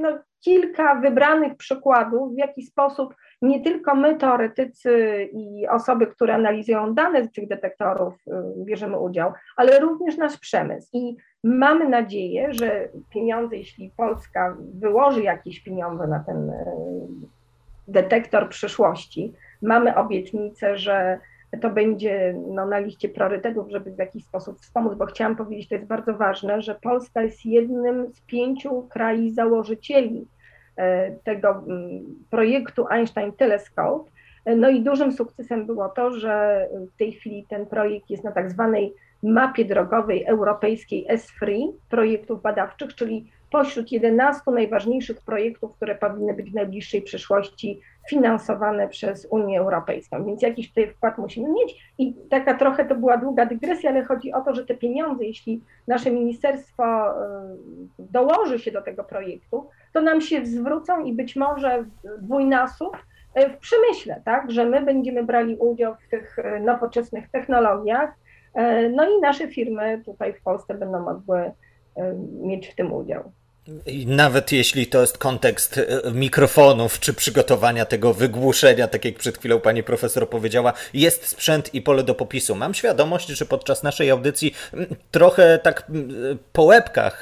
no, 0.00 0.18
kilka 0.40 0.94
wybranych 0.94 1.56
przykładów, 1.56 2.34
w 2.34 2.38
jaki 2.38 2.62
sposób 2.62 3.14
nie 3.42 3.60
tylko 3.60 3.94
my, 3.94 4.16
teoretycy 4.16 5.22
i 5.32 5.68
osoby, 5.68 6.06
które 6.06 6.34
analizują 6.34 6.94
dane 6.94 7.24
z 7.24 7.32
tych 7.32 7.48
detektorów, 7.48 8.14
y, 8.14 8.30
bierzemy 8.64 8.98
udział, 8.98 9.32
ale 9.56 9.78
również 9.78 10.16
nasz 10.16 10.38
przemysł. 10.38 10.88
I 10.92 11.16
mamy 11.44 11.88
nadzieję, 11.88 12.48
że 12.52 12.88
pieniądze, 13.10 13.56
jeśli 13.56 13.92
Polska 13.96 14.56
wyłoży 14.74 15.22
jakieś 15.22 15.60
pieniądze 15.60 16.06
na 16.06 16.18
ten 16.18 16.50
y, 16.50 16.54
detektor 17.88 18.48
przyszłości, 18.48 19.32
mamy 19.62 19.96
obietnicę, 19.96 20.78
że 20.78 21.18
to 21.60 21.70
będzie 21.70 22.34
no, 22.48 22.66
na 22.66 22.78
liście 22.78 23.08
priorytetów, 23.08 23.70
żeby 23.70 23.90
w 23.90 23.98
jakiś 23.98 24.24
sposób 24.24 24.60
wspomóc, 24.60 24.94
bo 24.94 25.06
chciałam 25.06 25.36
powiedzieć, 25.36 25.68
to 25.68 25.74
jest 25.74 25.86
bardzo 25.86 26.14
ważne, 26.14 26.62
że 26.62 26.74
Polska 26.74 27.22
jest 27.22 27.46
jednym 27.46 28.12
z 28.12 28.20
pięciu 28.20 28.82
krajów 28.82 29.34
założycieli 29.34 30.26
e, 30.76 31.10
tego 31.10 31.48
mm, 31.48 32.04
projektu 32.30 32.86
Einstein 32.90 33.32
Telescope. 33.32 34.10
No 34.56 34.70
i 34.70 34.80
dużym 34.80 35.12
sukcesem 35.12 35.66
było 35.66 35.88
to, 35.88 36.12
że 36.12 36.66
w 36.94 36.98
tej 36.98 37.12
chwili 37.12 37.46
ten 37.48 37.66
projekt 37.66 38.10
jest 38.10 38.24
na 38.24 38.32
tak 38.32 38.50
zwanej 38.50 38.94
mapie 39.22 39.64
drogowej 39.64 40.24
europejskiej 40.24 41.06
S-Free 41.08 41.72
projektów 41.90 42.42
badawczych, 42.42 42.94
czyli 42.94 43.30
pośród 43.50 43.92
11 43.92 44.50
najważniejszych 44.50 45.20
projektów, 45.20 45.76
które 45.76 45.94
powinny 45.94 46.34
być 46.34 46.50
w 46.50 46.54
najbliższej 46.54 47.02
przyszłości 47.02 47.80
finansowane 48.08 48.88
przez 48.88 49.26
Unię 49.30 49.60
Europejską. 49.60 50.24
Więc 50.24 50.42
jakiś 50.42 50.68
tutaj 50.68 50.90
wkład 50.90 51.18
musimy 51.18 51.48
mieć 51.48 51.94
i 51.98 52.14
taka 52.30 52.54
trochę 52.54 52.84
to 52.84 52.94
była 52.94 53.16
długa 53.16 53.46
dygresja, 53.46 53.90
ale 53.90 54.04
chodzi 54.04 54.32
o 54.32 54.40
to, 54.40 54.54
że 54.54 54.66
te 54.66 54.74
pieniądze, 54.74 55.24
jeśli 55.24 55.62
nasze 55.86 56.10
ministerstwo 56.10 57.10
y, 57.10 57.14
dołoży 57.98 58.58
się 58.58 58.70
do 58.70 58.82
tego 58.82 59.04
projektu, 59.04 59.68
to 59.92 60.00
nam 60.00 60.20
się 60.20 60.46
zwrócą 60.46 61.04
i 61.04 61.12
być 61.12 61.36
może 61.36 61.84
dwójnasób 62.18 62.96
w 63.36 63.56
przemyśle, 63.56 64.22
tak, 64.24 64.50
że 64.50 64.64
my 64.64 64.80
będziemy 64.80 65.24
brali 65.24 65.56
udział 65.56 65.94
w 65.94 66.08
tych 66.10 66.36
nowoczesnych 66.60 67.30
technologiach, 67.30 68.14
no 68.92 69.08
i 69.08 69.20
nasze 69.20 69.48
firmy 69.48 70.02
tutaj 70.04 70.34
w 70.34 70.42
Polsce 70.42 70.74
będą 70.74 71.00
mogły 71.00 71.52
mieć 72.42 72.68
w 72.68 72.74
tym 72.74 72.92
udział. 72.92 73.32
Nawet 74.06 74.52
jeśli 74.52 74.86
to 74.86 75.00
jest 75.00 75.18
kontekst 75.18 75.78
e, 75.78 76.12
mikrofonów 76.12 77.00
czy 77.00 77.14
przygotowania 77.14 77.84
tego 77.84 78.14
wygłuszenia, 78.14 78.88
tak 78.88 79.04
jak 79.04 79.14
przed 79.14 79.38
chwilą 79.38 79.60
pani 79.60 79.82
profesor 79.82 80.28
powiedziała, 80.28 80.72
jest 80.94 81.28
sprzęt 81.28 81.74
i 81.74 81.82
pole 81.82 82.02
do 82.02 82.14
popisu. 82.14 82.54
Mam 82.54 82.74
świadomość, 82.74 83.28
że 83.28 83.46
podczas 83.46 83.82
naszej 83.82 84.10
audycji 84.10 84.54
trochę 85.10 85.58
tak 85.58 85.86
po 86.52 86.62
łebkach 86.62 87.20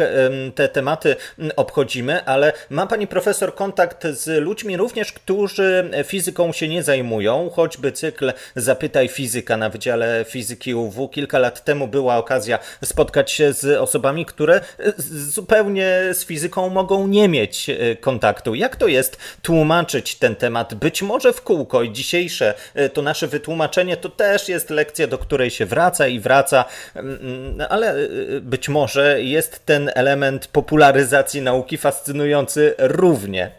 te 0.55 0.69
tematy 0.69 1.17
obchodzimy, 1.57 2.25
ale 2.25 2.53
ma 2.71 2.87
pani 2.87 3.07
profesor 3.07 3.55
kontakt 3.55 4.07
z 4.07 4.43
ludźmi 4.43 4.77
również, 4.77 5.13
którzy 5.13 5.91
fizyką 6.05 6.53
się 6.53 6.69
nie 6.69 6.83
zajmują, 6.83 7.51
choćby 7.51 7.93
cykl 7.93 8.33
Zapytaj 8.57 9.09
fizyka 9.09 9.57
na 9.57 9.71
Wydziale 9.71 10.25
Fizyki 10.29 10.75
UW. 10.75 11.09
Kilka 11.09 11.39
lat 11.39 11.65
temu 11.65 11.89
była 11.89 12.17
okazja 12.17 12.59
spotkać 12.85 13.33
się 13.33 13.53
z 13.53 13.81
osobami, 13.81 14.27
które 14.27 14.61
zupełnie 14.99 16.01
z 16.13 16.30
fizyką 16.31 16.69
mogą 16.69 17.07
nie 17.07 17.29
mieć 17.29 17.71
e, 17.71 17.97
kontaktu. 17.97 18.55
Jak 18.55 18.77
to 18.77 18.89
jest 18.89 19.39
tłumaczyć 19.43 20.15
ten 20.15 20.37
temat? 20.37 20.75
Być 20.75 21.03
może 21.03 21.33
w 21.33 21.43
kółko 21.43 21.83
i 21.83 21.93
dzisiejsze 21.93 22.55
e, 22.75 22.89
to 22.89 23.03
nasze 23.03 23.27
wytłumaczenie 23.27 23.97
to 23.97 24.09
też 24.09 24.49
jest 24.49 24.71
lekcja, 24.71 25.07
do 25.07 25.19
której 25.19 25.51
się 25.51 25.67
wraca 25.67 26.07
i 26.07 26.21
wraca, 26.21 26.65
mm, 26.95 27.19
mm, 27.23 27.67
ale 27.71 27.95
e, 27.95 28.07
być 28.41 28.69
może 28.69 29.23
jest 29.23 29.67
ten 29.67 29.91
element 29.95 30.47
popularyzacji 30.47 31.43
nauki 31.43 31.77
fascynujący 31.77 32.75
równie. 32.79 33.51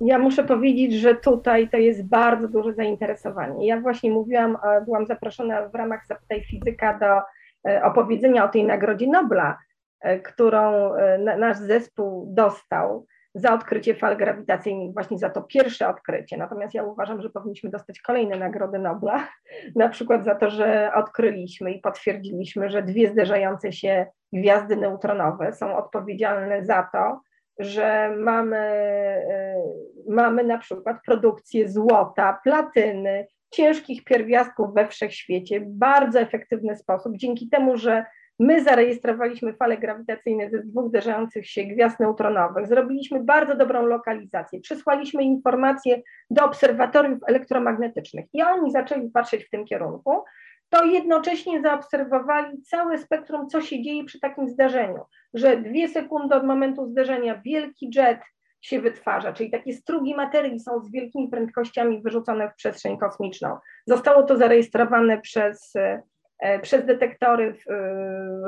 Ja 0.00 0.18
muszę 0.18 0.44
powiedzieć, 0.44 0.94
że 0.94 1.14
tutaj 1.14 1.68
to 1.68 1.76
jest 1.76 2.04
bardzo 2.04 2.48
duże 2.48 2.72
zainteresowanie. 2.72 3.66
Ja 3.66 3.80
właśnie 3.80 4.10
mówiłam, 4.10 4.56
byłam 4.84 5.06
zaproszona 5.06 5.68
w 5.68 5.74
ramach 5.74 6.06
Zapytaj 6.08 6.44
Fizyka 6.44 6.98
do 6.98 7.06
opowiedzenia 7.86 8.44
o 8.44 8.48
tej 8.48 8.64
Nagrodzie 8.64 9.06
Nobla, 9.06 9.58
którą 10.24 10.94
e, 10.94 11.18
nasz 11.18 11.56
zespół 11.56 12.26
dostał 12.34 13.06
za 13.34 13.54
odkrycie 13.54 13.94
fal 13.94 14.16
grawitacyjnych, 14.16 14.94
właśnie 14.94 15.18
za 15.18 15.30
to 15.30 15.42
pierwsze 15.42 15.88
odkrycie. 15.88 16.36
Natomiast 16.36 16.74
ja 16.74 16.84
uważam, 16.84 17.22
że 17.22 17.30
powinniśmy 17.30 17.70
dostać 17.70 18.00
kolejne 18.00 18.36
nagrody 18.36 18.78
Nobla, 18.78 19.28
na 19.76 19.88
przykład 19.88 20.24
za 20.24 20.34
to, 20.34 20.50
że 20.50 20.90
odkryliśmy 20.94 21.72
i 21.72 21.80
potwierdziliśmy, 21.80 22.70
że 22.70 22.82
dwie 22.82 23.08
zderzające 23.08 23.72
się 23.72 24.06
gwiazdy 24.32 24.76
neutronowe 24.76 25.52
są 25.52 25.76
odpowiedzialne 25.76 26.64
za 26.64 26.88
to, 26.92 27.20
że 27.58 28.16
mamy, 28.16 28.56
e, 28.56 29.56
mamy 30.08 30.44
na 30.44 30.58
przykład 30.58 30.96
produkcję 31.06 31.68
złota, 31.68 32.40
platyny, 32.44 33.26
ciężkich 33.50 34.04
pierwiastków 34.04 34.74
we 34.74 34.88
wszechświecie 34.88 35.60
w 35.60 35.68
bardzo 35.68 36.20
efektywny 36.20 36.76
sposób, 36.76 37.16
dzięki 37.16 37.48
temu, 37.48 37.76
że 37.76 38.04
My 38.38 38.64
zarejestrowaliśmy 38.64 39.52
fale 39.52 39.78
grawitacyjne 39.78 40.50
ze 40.50 40.58
dwóch 40.58 40.84
uderzających 40.84 41.50
się 41.50 41.64
gwiazd 41.64 42.00
neutronowych, 42.00 42.66
zrobiliśmy 42.66 43.24
bardzo 43.24 43.56
dobrą 43.56 43.86
lokalizację, 43.86 44.60
przysłaliśmy 44.60 45.22
informacje 45.22 46.02
do 46.30 46.44
obserwatoriów 46.44 47.18
elektromagnetycznych 47.26 48.26
i 48.32 48.42
oni 48.42 48.72
zaczęli 48.72 49.10
patrzeć 49.10 49.44
w 49.44 49.50
tym 49.50 49.64
kierunku, 49.64 50.24
to 50.68 50.84
jednocześnie 50.84 51.62
zaobserwowali 51.62 52.62
całe 52.62 52.98
spektrum, 52.98 53.48
co 53.48 53.60
się 53.60 53.82
dzieje 53.82 54.04
przy 54.04 54.20
takim 54.20 54.48
zdarzeniu, 54.48 55.00
że 55.34 55.56
dwie 55.56 55.88
sekundy 55.88 56.34
od 56.34 56.44
momentu 56.44 56.86
zderzenia 56.86 57.40
wielki 57.44 57.90
jet 57.94 58.20
się 58.60 58.80
wytwarza, 58.80 59.32
czyli 59.32 59.50
takie 59.50 59.72
strugi 59.72 60.14
materii 60.14 60.60
są 60.60 60.80
z 60.80 60.90
wielkimi 60.90 61.28
prędkościami 61.28 62.02
wyrzucone 62.02 62.50
w 62.50 62.54
przestrzeń 62.54 62.98
kosmiczną. 62.98 63.58
Zostało 63.86 64.22
to 64.22 64.36
zarejestrowane 64.36 65.20
przez 65.20 65.72
przez 66.62 66.86
detektory 66.86 67.54
e, 67.70 67.74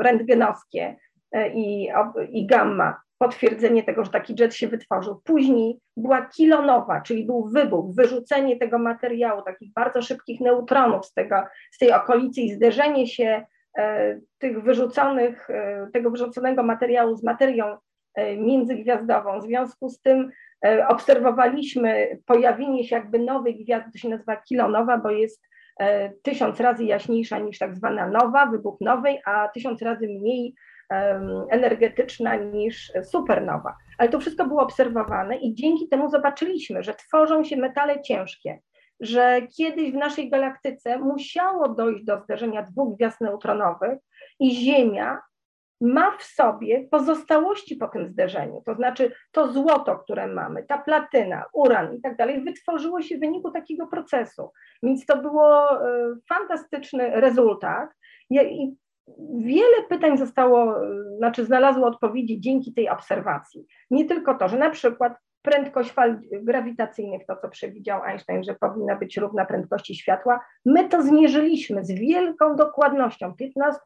rentgenowskie 0.02 0.96
e, 1.32 1.48
i, 1.48 1.88
i 2.30 2.46
gamma 2.46 3.00
potwierdzenie 3.18 3.82
tego, 3.82 4.04
że 4.04 4.10
taki 4.10 4.34
jet 4.38 4.54
się 4.54 4.68
wytworzył. 4.68 5.20
Później 5.24 5.78
była 5.96 6.26
kilonowa, 6.26 7.00
czyli 7.00 7.26
był 7.26 7.48
wybuch, 7.48 7.94
wyrzucenie 7.94 8.56
tego 8.56 8.78
materiału, 8.78 9.42
takich 9.42 9.72
bardzo 9.72 10.02
szybkich 10.02 10.40
neutronów 10.40 11.06
z, 11.06 11.14
tego, 11.14 11.36
z 11.72 11.78
tej 11.78 11.92
okolicy 11.92 12.40
i 12.40 12.54
zderzenie 12.54 13.06
się 13.06 13.44
tych 14.38 14.62
wyrzuconych, 14.62 15.48
tego 15.92 16.10
wyrzuconego 16.10 16.62
materiału 16.62 17.16
z 17.16 17.24
materią 17.24 17.76
międzygwiazdową. 18.38 19.40
W 19.40 19.44
związku 19.44 19.88
z 19.88 20.00
tym 20.00 20.30
obserwowaliśmy 20.88 22.18
pojawienie 22.26 22.84
się 22.84 22.96
jakby 22.96 23.18
nowej 23.18 23.64
gwiazdy, 23.64 23.92
to 23.92 23.98
się 23.98 24.08
nazywa 24.08 24.36
kilonowa, 24.36 24.98
bo 24.98 25.10
jest 25.10 25.42
E, 25.42 25.55
tysiąc 26.22 26.60
razy 26.60 26.84
jaśniejsza 26.84 27.38
niż 27.38 27.58
tak 27.58 27.74
zwana 27.74 28.08
nowa, 28.08 28.46
wybuch 28.46 28.80
nowej, 28.80 29.20
a 29.26 29.48
tysiąc 29.48 29.82
razy 29.82 30.08
mniej 30.08 30.54
energetyczna 31.50 32.36
niż 32.36 32.92
supernowa. 33.02 33.76
Ale 33.98 34.08
to 34.08 34.20
wszystko 34.20 34.46
było 34.46 34.62
obserwowane 34.62 35.36
i 35.36 35.54
dzięki 35.54 35.88
temu 35.88 36.08
zobaczyliśmy, 36.10 36.82
że 36.82 36.94
tworzą 36.94 37.44
się 37.44 37.56
metale 37.56 38.02
ciężkie, 38.02 38.60
że 39.00 39.40
kiedyś 39.56 39.92
w 39.92 39.96
naszej 39.96 40.30
galaktyce 40.30 40.98
musiało 40.98 41.68
dojść 41.68 42.04
do 42.04 42.20
zderzenia 42.20 42.62
dwóch 42.62 42.96
gwiazd 42.96 43.20
neutronowych 43.20 43.98
i 44.40 44.54
Ziemia 44.54 45.20
ma 45.80 46.16
w 46.18 46.22
sobie 46.22 46.88
pozostałości 46.90 47.76
po 47.76 47.88
tym 47.88 48.08
zderzeniu, 48.08 48.62
to 48.66 48.74
znaczy 48.74 49.12
to 49.32 49.52
złoto, 49.52 49.98
które 49.98 50.26
mamy, 50.26 50.62
ta 50.62 50.78
platyna, 50.78 51.44
uran 51.52 51.96
i 51.96 52.00
tak 52.00 52.16
dalej, 52.16 52.44
wytworzyło 52.44 53.02
się 53.02 53.16
w 53.16 53.20
wyniku 53.20 53.50
takiego 53.50 53.86
procesu. 53.86 54.50
Więc 54.82 55.06
to 55.06 55.22
było 55.22 55.80
e, 55.88 56.14
fantastyczny 56.28 57.10
rezultat 57.20 57.90
i 58.30 58.76
wiele 59.38 59.82
pytań 59.88 60.18
zostało, 60.18 60.84
e, 60.84 61.16
znaczy 61.16 61.44
znalazło 61.44 61.86
odpowiedzi 61.86 62.40
dzięki 62.40 62.74
tej 62.74 62.88
obserwacji. 62.88 63.66
Nie 63.90 64.04
tylko 64.04 64.34
to, 64.34 64.48
że 64.48 64.58
na 64.58 64.70
przykład 64.70 65.12
prędkość 65.46 65.92
fal 65.92 66.20
grawitacyjnych, 66.32 67.26
to 67.26 67.36
co 67.36 67.48
przewidział 67.48 68.02
Einstein, 68.02 68.44
że 68.44 68.54
powinna 68.54 68.96
być 68.96 69.16
równa 69.16 69.44
prędkości 69.44 69.94
światła, 69.94 70.40
my 70.64 70.88
to 70.88 71.02
zmierzyliśmy 71.02 71.84
z 71.84 71.92
wielką 71.92 72.56
dokładnością, 72.56 73.34
15 73.34 73.80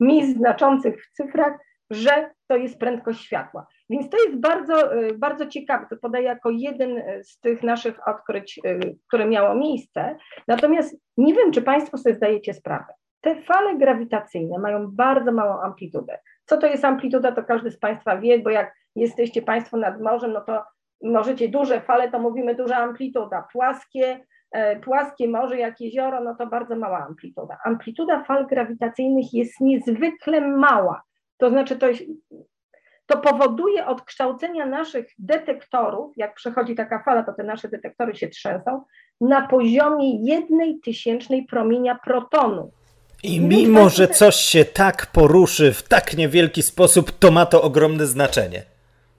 miejsc 0.00 0.38
znaczących 0.38 1.04
w 1.04 1.12
cyfrach, 1.12 1.54
że 1.90 2.30
to 2.46 2.56
jest 2.56 2.78
prędkość 2.78 3.24
światła. 3.24 3.66
Więc 3.90 4.10
to 4.10 4.16
jest 4.24 4.40
bardzo, 4.40 4.94
y, 4.94 5.18
bardzo 5.18 5.46
ciekawe, 5.46 5.86
to 5.90 5.96
podaję 5.96 6.24
jako 6.24 6.50
jeden 6.50 6.98
y, 6.98 7.24
z 7.24 7.38
tych 7.38 7.62
naszych 7.62 8.08
odkryć, 8.08 8.60
y, 8.66 8.96
które 9.08 9.26
miało 9.26 9.54
miejsce. 9.54 10.16
Natomiast 10.48 10.96
nie 11.16 11.34
wiem, 11.34 11.52
czy 11.52 11.62
Państwo 11.62 11.98
sobie 11.98 12.14
zdajecie 12.14 12.54
sprawę. 12.54 12.92
Te 13.20 13.42
fale 13.42 13.76
grawitacyjne 13.76 14.58
mają 14.58 14.86
bardzo 14.90 15.32
małą 15.32 15.60
amplitudę. 15.60 16.18
Co 16.44 16.56
to 16.56 16.66
jest 16.66 16.84
amplituda, 16.84 17.32
to 17.32 17.44
każdy 17.44 17.70
z 17.70 17.78
Państwa 17.78 18.16
wie, 18.16 18.38
bo 18.38 18.50
jak 18.50 18.74
jesteście 18.96 19.42
Państwo 19.42 19.76
nad 19.76 20.00
morzem, 20.00 20.32
no 20.32 20.40
to 20.40 20.64
możecie 21.02 21.48
duże 21.48 21.80
fale, 21.80 22.10
to 22.10 22.18
mówimy 22.18 22.54
duża 22.54 22.76
amplituda. 22.76 23.48
Płaskie, 23.52 24.26
e, 24.52 24.80
płaskie 24.80 25.28
morze 25.28 25.58
jak 25.58 25.80
jezioro, 25.80 26.20
no 26.20 26.34
to 26.34 26.46
bardzo 26.46 26.76
mała 26.76 27.06
amplituda. 27.08 27.58
Amplituda 27.64 28.24
fal 28.24 28.46
grawitacyjnych 28.46 29.34
jest 29.34 29.60
niezwykle 29.60 30.40
mała. 30.40 31.02
To 31.36 31.50
znaczy, 31.50 31.76
to, 31.76 31.86
to 33.06 33.18
powoduje 33.18 33.86
odkształcenia 33.86 34.66
naszych 34.66 35.06
detektorów, 35.18 36.12
jak 36.16 36.34
przechodzi 36.34 36.74
taka 36.74 37.02
fala, 37.02 37.22
to 37.22 37.32
te 37.32 37.42
nasze 37.42 37.68
detektory 37.68 38.16
się 38.16 38.28
trzęsą, 38.28 38.82
na 39.20 39.48
poziomie 39.48 40.26
jednej 40.26 40.80
tysięcznej 40.80 41.46
promienia 41.46 41.98
protonu. 42.04 42.70
I 43.22 43.40
mimo, 43.40 43.88
że 43.88 44.08
coś 44.08 44.36
się 44.36 44.64
tak 44.64 45.06
poruszy 45.06 45.72
w 45.72 45.82
tak 45.82 46.16
niewielki 46.16 46.62
sposób, 46.62 47.10
to 47.10 47.30
ma 47.30 47.46
to 47.46 47.62
ogromne 47.62 48.06
znaczenie. 48.06 48.62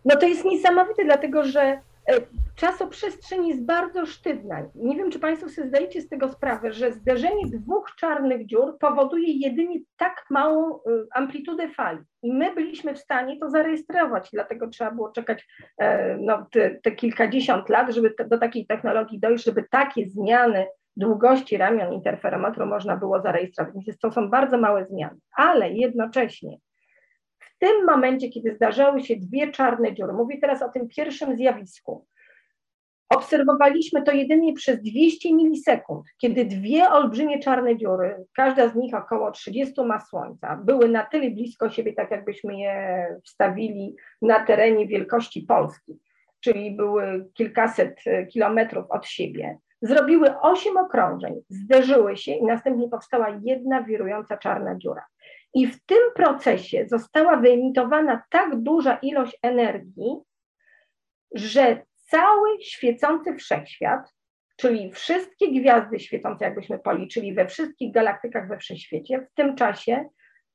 No 0.06 0.16
to 0.16 0.26
jest 0.28 0.46
niesamowite, 0.46 1.06
dlatego 1.06 1.44
że 1.44 1.62
e, 1.62 1.80
czasoprzestrzeń 2.56 3.48
jest 3.48 3.66
bardzo 3.66 4.06
sztywna. 4.06 4.64
Nie 4.76 4.96
wiem, 4.96 5.12
czy 5.12 5.20
Państwo 5.20 5.50
sobie 5.50 5.68
zdajecie 5.68 6.02
z 6.02 6.10
tego 6.10 6.30
sprawę, 6.30 6.74
że 6.74 6.92
zderzenie 6.92 7.46
dwóch 7.48 7.96
czarnych 7.96 8.46
dziur 8.46 8.78
powoduje 8.80 9.34
jedynie 9.34 9.80
tak 9.98 10.26
małą 10.30 10.76
e, 10.76 10.80
amplitudę 11.14 11.70
fali. 11.70 12.00
I 12.24 12.34
my 12.34 12.56
byliśmy 12.56 12.94
w 12.94 13.00
stanie 13.00 13.40
to 13.40 13.50
zarejestrować, 13.50 14.30
dlatego 14.34 14.68
trzeba 14.68 14.92
było 14.92 15.12
czekać 15.12 15.48
e, 15.78 16.18
no, 16.18 16.48
te, 16.52 16.70
te 16.84 16.92
kilkadziesiąt 16.92 17.70
lat, 17.70 17.94
żeby 17.94 18.14
do 18.28 18.38
takiej 18.38 18.66
technologii 18.66 19.20
dojść, 19.20 19.46
żeby 19.46 19.66
takie 19.72 20.10
zmiany 20.10 20.66
długości 20.98 21.58
ramion 21.58 21.94
interferometru 21.94 22.66
można 22.66 22.98
było 22.98 23.22
zarejestrować. 23.22 23.74
Więc 23.86 24.00
to 24.00 24.12
są 24.12 24.30
bardzo 24.30 24.58
małe 24.58 24.86
zmiany, 24.86 25.18
ale 25.36 25.72
jednocześnie 25.72 26.58
tym 27.62 27.86
momencie, 27.86 28.30
kiedy 28.30 28.56
zdarzały 28.56 29.04
się 29.04 29.16
dwie 29.16 29.52
czarne 29.52 29.94
dziury, 29.94 30.14
mówię 30.14 30.38
teraz 30.42 30.62
o 30.62 30.70
tym 30.70 30.88
pierwszym 30.88 31.38
zjawisku, 31.38 32.06
obserwowaliśmy 33.10 34.04
to 34.04 34.12
jedynie 34.12 34.54
przez 34.54 34.82
200 34.82 35.34
milisekund, 35.34 36.06
kiedy 36.18 36.46
dwie 36.46 36.90
olbrzymie 36.90 37.40
czarne 37.40 37.78
dziury, 37.78 38.26
każda 38.36 38.70
z 38.70 38.76
nich 38.76 38.94
około 38.94 39.32
30 39.32 39.82
ma 39.82 40.00
Słońca, 40.00 40.60
były 40.64 40.90
na 40.90 41.04
tyle 41.04 41.30
blisko 41.30 41.70
siebie, 41.70 41.94
tak 41.94 42.12
jakbyśmy 42.12 42.60
je 42.60 43.06
wstawili 43.26 43.96
na 44.22 44.46
terenie 44.46 44.88
wielkości 44.88 45.42
Polski, 45.42 46.00
czyli 46.40 46.76
były 46.76 47.30
kilkaset 47.34 48.04
kilometrów 48.30 48.86
od 48.90 49.06
siebie, 49.06 49.58
zrobiły 49.82 50.40
osiem 50.40 50.78
okrążeń, 50.78 51.42
zderzyły 51.50 52.18
się 52.18 52.32
i 52.32 52.46
następnie 52.46 52.90
powstała 52.90 53.40
jedna 53.44 53.84
wirująca 53.84 54.38
czarna 54.38 54.76
dziura. 54.76 55.06
I 55.54 55.68
w 55.68 55.86
tym 55.86 55.98
procesie 56.16 56.86
została 56.88 57.38
wyemitowana 57.38 58.24
tak 58.30 58.62
duża 58.62 58.98
ilość 58.98 59.38
energii, 59.42 60.18
że 61.36 61.86
cały 61.96 62.62
świecący 62.62 63.36
wszechświat, 63.36 64.14
czyli 64.58 64.92
wszystkie 64.92 65.52
gwiazdy 65.52 66.00
świecące, 66.00 66.46
jakbyśmy 66.46 66.80
policzyli 66.80 67.34
we 67.34 67.48
wszystkich 67.48 67.94
galaktykach 67.94 68.48
we 68.48 68.58
wszechświecie, 68.58 69.20
w 69.20 69.34
tym 69.34 69.56
czasie 69.56 70.10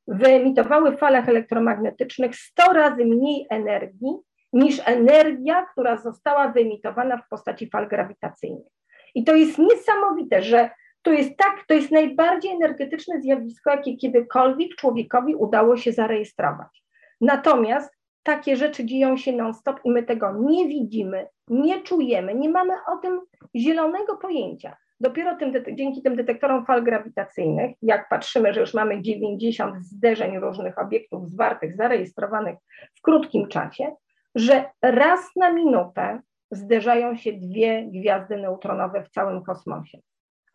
wyemitowały 0.09 0.92
w 0.92 0.98
falach 0.98 1.28
elektromagnetycznych 1.28 2.37
100 2.37 2.72
razy 2.72 3.04
mniej 3.04 3.46
energii 3.50 4.16
niż 4.52 4.80
energia, 4.85 5.66
która 5.72 5.96
została 5.96 6.48
wyemitowana 6.48 7.16
w 7.16 7.28
postaci 7.28 7.70
fal 7.70 7.88
grawitacyjnych. 7.88 8.72
I 9.14 9.24
to 9.24 9.35
jest 9.35 9.59
niesamowite, 9.59 10.42
że 10.42 10.70
to 11.07 11.12
jest 11.12 11.37
tak, 11.37 11.64
to 11.69 11.75
jest 11.75 11.90
najbardziej 11.90 12.53
energetyczne 12.53 13.21
zjawisko, 13.21 13.71
jakie 13.71 13.97
kiedykolwiek 13.97 14.75
człowiekowi 14.75 15.35
udało 15.35 15.77
się 15.77 15.92
zarejestrować. 15.92 16.85
Natomiast 17.21 17.97
takie 18.23 18.57
rzeczy 18.57 18.85
dzieją 18.85 19.16
się 19.16 19.33
non-stop 19.33 19.81
i 19.85 19.90
my 19.90 20.03
tego 20.03 20.35
nie 20.40 20.69
widzimy, 20.69 21.27
nie 21.49 21.83
czujemy, 21.83 22.35
nie 22.35 22.49
mamy 22.49 22.73
o 22.92 22.97
tym 22.97 23.21
zielonego 23.57 24.16
pojęcia. 24.16 24.77
Dopiero 25.01 25.37
tym, 25.37 25.53
dzięki 25.73 26.03
tym 26.03 26.16
detektorom 26.16 26.66
fal 26.66 26.85
grawitacyjnych, 26.85 27.77
jak 27.83 28.09
patrzymy, 28.09 28.55
że 28.55 28.61
już 28.61 28.75
mamy 28.75 29.03
90 29.03 29.87
zderzeń 29.87 30.38
różnych 30.38 30.79
obiektów 30.79 31.31
zwartych, 31.31 31.77
zarejestrowanych 31.77 32.59
w 32.95 33.03
krótkim 33.03 33.49
czasie, 33.49 33.95
że 34.35 34.64
raz 34.83 35.21
na 35.37 35.53
minutę 35.53 36.21
zderzają 36.51 37.16
się 37.16 37.33
dwie 37.33 37.88
gwiazdy 37.92 38.37
neutronowe 38.37 39.03
w 39.03 39.09
całym 39.09 39.42
kosmosie, 39.42 39.99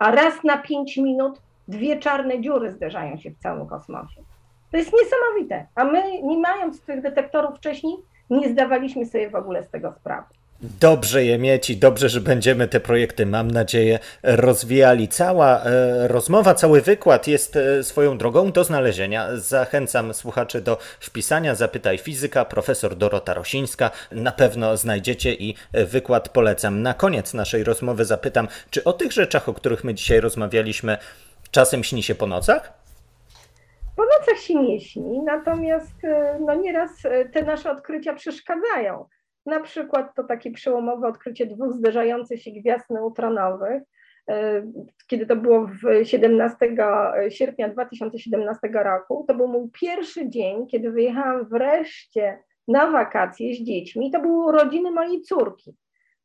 a 0.02 0.12
raz 0.12 0.44
na 0.44 0.58
pięć 0.58 0.98
minut 0.98 1.42
dwie 1.68 2.00
czarne 2.00 2.42
dziury 2.42 2.72
zderzają 2.72 3.18
się 3.18 3.32
w 3.32 3.38
całym 3.38 3.68
kosmosie. 3.68 4.22
To 4.72 4.78
jest 4.78 4.94
niesamowite, 4.94 5.68
a 5.76 5.84
my, 5.84 6.22
nie 6.22 6.38
mając 6.38 6.82
tych 6.82 7.02
detektorów 7.02 7.58
wcześniej, 7.58 7.96
nie 8.30 8.50
zdawaliśmy 8.50 9.06
sobie 9.06 9.30
w 9.30 9.36
ogóle 9.36 9.64
z 9.64 9.70
tego 9.70 9.94
sprawy. 9.94 10.28
Dobrze 10.64 11.26
je 11.26 11.38
mieć 11.38 11.70
i 11.70 11.78
dobrze, 11.78 12.10
że 12.10 12.22
będziemy 12.22 12.68
te 12.68 12.80
projekty, 12.80 13.26
mam 13.26 13.52
nadzieję, 13.52 14.00
rozwijali. 14.24 15.08
Cała 15.08 15.64
e, 15.64 16.08
rozmowa, 16.08 16.54
cały 16.54 16.82
wykład 16.82 17.28
jest 17.28 17.56
e, 17.56 17.84
swoją 17.84 18.18
drogą 18.18 18.52
do 18.52 18.64
znalezienia. 18.64 19.28
Zachęcam 19.36 20.14
słuchaczy 20.14 20.62
do 20.62 20.78
wpisania 21.00 21.56
Zapytaj 21.56 21.98
Fizyka, 21.98 22.46
profesor 22.46 22.96
Dorota 22.96 23.34
Rosińska. 23.34 23.92
Na 24.12 24.32
pewno 24.32 24.78
znajdziecie 24.78 25.34
i 25.34 25.56
e, 25.74 25.86
wykład 25.86 26.30
polecam. 26.30 26.82
Na 26.82 26.94
koniec 26.94 27.34
naszej 27.34 27.64
rozmowy 27.64 28.06
zapytam, 28.06 28.48
czy 28.70 28.84
o 28.84 28.94
tych 28.94 29.12
rzeczach, 29.12 29.50
o 29.50 29.54
których 29.54 29.84
my 29.84 29.94
dzisiaj 29.94 30.20
rozmawialiśmy, 30.20 30.98
czasem 31.52 31.84
śni 31.84 32.04
się 32.04 32.16
po 32.16 32.28
nocach? 32.28 32.74
Po 33.96 34.04
nocach 34.06 34.38
się 34.38 34.56
nie 34.56 34.80
śni, 34.80 35.20
natomiast 35.26 35.96
no 36.40 36.56
nieraz 36.56 36.92
te 37.34 37.44
nasze 37.44 37.72
odkrycia 37.72 38.14
przeszkadzają 38.14 39.06
na 39.46 39.60
przykład 39.60 40.16
to 40.16 40.24
takie 40.24 40.52
przełomowe 40.52 41.08
odkrycie 41.08 41.46
dwóch 41.46 41.74
zderzających 41.74 42.42
się 42.42 42.52
gwiazd 42.52 42.90
neutronowych, 42.90 43.84
e, 44.30 44.64
kiedy 45.08 45.26
to 45.26 45.36
było 45.36 45.68
w 45.68 46.06
17 46.06 46.76
sierpnia 47.30 47.70
2017 47.70 48.84
roku. 48.84 49.26
To 49.28 49.34
był 49.36 49.48
mój 49.48 49.70
pierwszy 49.82 50.30
dzień, 50.30 50.68
kiedy 50.68 50.92
wyjechałam 50.92 51.46
wreszcie 51.50 52.40
na 52.68 52.92
wakacje 52.92 53.56
z 53.56 53.58
dziećmi. 53.58 54.12
To 54.12 54.20
były 54.20 54.46
urodziny 54.46 54.92
mojej 54.92 55.22
córki. 55.22 55.76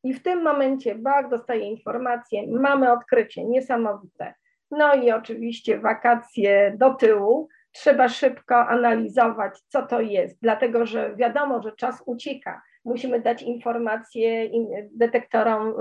I 0.03 0.13
w 0.13 0.23
tym 0.23 0.43
momencie 0.43 0.95
Bach 0.95 1.29
dostaje 1.29 1.61
informację, 1.61 2.47
mamy 2.47 2.91
odkrycie 2.91 3.45
niesamowite. 3.45 4.33
No 4.71 4.95
i 4.95 5.11
oczywiście 5.11 5.79
wakacje 5.79 6.75
do 6.77 6.93
tyłu, 6.93 7.47
trzeba 7.71 8.09
szybko 8.09 8.67
analizować, 8.67 9.59
co 9.67 9.85
to 9.85 10.01
jest, 10.01 10.37
dlatego 10.41 10.85
że 10.85 11.15
wiadomo, 11.15 11.61
że 11.61 11.71
czas 11.71 12.03
ucieka 12.05 12.61
musimy 12.87 13.21
dać 13.21 13.41
informacje 13.41 14.49
detektorom 14.91 15.67
e, 15.67 15.73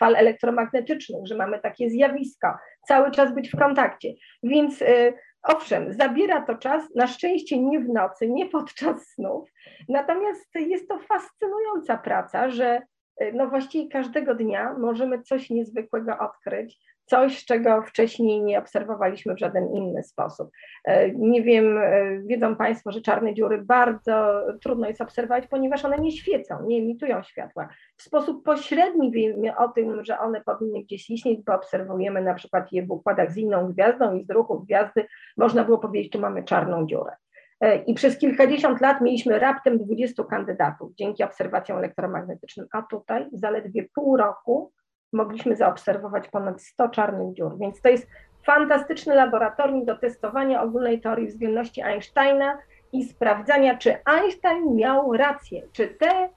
fal 0.00 0.16
elektromagnetycznych, 0.16 1.26
że 1.26 1.36
mamy 1.36 1.60
takie 1.60 1.90
zjawisko, 1.90 2.48
cały 2.88 3.10
czas 3.10 3.34
być 3.34 3.50
w 3.50 3.58
kontakcie. 3.58 4.08
Więc 4.42 4.82
e, 4.82 5.12
owszem, 5.42 5.92
zabiera 5.92 6.42
to 6.42 6.54
czas, 6.54 6.94
na 6.94 7.06
szczęście 7.06 7.62
nie 7.62 7.80
w 7.80 7.88
nocy, 7.88 8.28
nie 8.30 8.46
podczas 8.46 9.06
snów, 9.06 9.50
natomiast 9.88 10.54
jest 10.54 10.88
to 10.88 10.98
fascynująca 10.98 11.96
praca, 11.96 12.50
że 12.50 12.82
e, 13.20 13.32
no 13.32 13.46
właściwie 13.48 13.90
każdego 13.90 14.34
dnia 14.34 14.74
możemy 14.78 15.22
coś 15.22 15.50
niezwykłego 15.50 16.18
odkryć, 16.18 16.78
coś, 17.06 17.44
czego 17.44 17.82
wcześniej 17.82 18.42
nie 18.42 18.58
obserwowaliśmy 18.58 19.34
w 19.34 19.38
żaden 19.38 19.74
inny 19.74 20.02
sposób. 20.02 20.50
E, 20.84 21.10
nie 21.10 21.42
wiem, 21.42 21.78
e, 21.78 22.18
wiedzą 22.18 22.56
Państwo, 22.56 22.92
że 22.92 23.00
czarne 23.00 23.34
dziury 23.34 23.62
bardzo 23.62 24.42
trudno 24.60 24.88
jest 24.88 25.00
obserwować, 25.00 25.46
ponieważ 25.46 25.84
one 25.84 25.98
nie 25.98 26.12
świecą, 26.12 26.66
nie 26.66 26.78
emitują 26.78 27.22
światła. 27.22 27.68
W 27.96 28.02
sposób 28.02 28.44
pośredni 28.44 29.10
wiemy 29.10 29.56
o 29.56 29.68
tym, 29.68 30.04
że 30.04 30.18
one 30.18 30.40
powinny 30.40 30.82
gdzieś 30.82 31.10
istnieć, 31.10 31.40
bo 31.46 31.54
obserwujemy 31.54 32.22
na 32.22 32.34
przykład 32.34 32.72
je 32.72 32.86
w 32.86 32.90
układach 32.90 33.32
z 33.32 33.36
inną 33.36 33.72
gwiazdą 33.72 34.14
i 34.14 34.24
z 34.24 34.30
ruchu 34.30 34.60
gwiazdy 34.60 35.06
można 35.36 35.64
było 35.64 35.78
powiedzieć, 35.78 36.12
tu 36.12 36.20
mamy 36.20 36.44
czarną 36.44 36.86
dziurę. 36.86 37.12
E, 37.60 37.76
I 37.76 37.94
przez 37.94 38.18
kilkadziesiąt 38.18 38.80
lat 38.80 39.00
mieliśmy 39.00 39.38
raptem 39.38 39.78
20 39.78 40.24
kandydatów 40.24 40.94
dzięki 40.94 41.24
obserwacjom 41.24 41.78
elektromagnetycznym, 41.78 42.66
a 42.72 42.82
tutaj 42.82 43.26
zaledwie 43.32 43.86
pół 43.94 44.16
roku 44.16 44.72
mogliśmy 45.12 45.56
zaobserwować 45.56 46.28
ponad 46.28 46.62
100 46.62 46.88
czarnych 46.88 47.34
dziur. 47.34 47.58
Więc 47.58 47.80
to 47.80 47.88
jest 47.88 48.06
fantastyczny 48.44 49.14
laboratorium 49.14 49.84
do 49.84 49.96
testowania 49.96 50.62
ogólnej 50.62 51.00
teorii 51.00 51.26
względności 51.26 51.82
Einsteina 51.82 52.58
i 52.92 53.04
sprawdzania, 53.04 53.76
czy 53.78 53.96
Einstein 54.04 54.74
miał 54.74 55.12
rację, 55.12 55.62
czy 55.72 55.88
te 55.88 56.28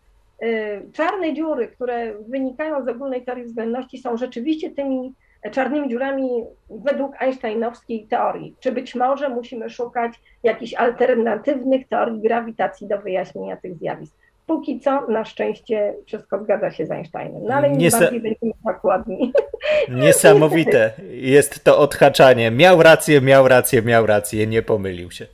y, 0.43 0.89
czarne 0.93 1.33
dziury, 1.33 1.67
które 1.67 2.13
wynikają 2.29 2.85
z 2.85 2.87
ogólnej 2.87 3.25
teorii 3.25 3.45
względności, 3.45 3.97
są 3.97 4.17
rzeczywiście 4.17 4.71
tymi 4.71 5.13
czarnymi 5.51 5.89
dziurami 5.89 6.45
według 6.69 7.21
einsteinowskiej 7.21 8.07
teorii. 8.07 8.55
Czy 8.59 8.71
być 8.71 8.95
może 8.95 9.29
musimy 9.29 9.69
szukać 9.69 10.21
jakichś 10.43 10.73
alternatywnych 10.73 11.87
teorii 11.87 12.21
grawitacji 12.21 12.87
do 12.87 13.01
wyjaśnienia 13.01 13.57
tych 13.57 13.77
zjawisk 13.77 14.15
póki 14.49 14.79
co 14.79 15.07
na 15.07 15.25
szczęście 15.25 15.93
wszystko 16.05 16.43
zgadza 16.43 16.71
się 16.71 16.85
z 16.85 16.91
Einsteinem. 16.91 17.43
No 17.43 17.53
ale 17.53 17.69
Niesa... 17.69 17.99
bardziej 17.99 18.21
będziemy 18.21 18.51
dokładni. 18.65 19.33
Niesamowite 19.89 20.91
jest 21.09 21.63
to 21.63 21.79
odhaczanie. 21.79 22.51
Miał 22.51 22.83
rację, 22.83 23.21
miał 23.21 23.47
rację, 23.47 23.81
miał 23.81 24.05
rację, 24.05 24.47
nie 24.47 24.61
pomylił 24.61 25.11
się. 25.11 25.27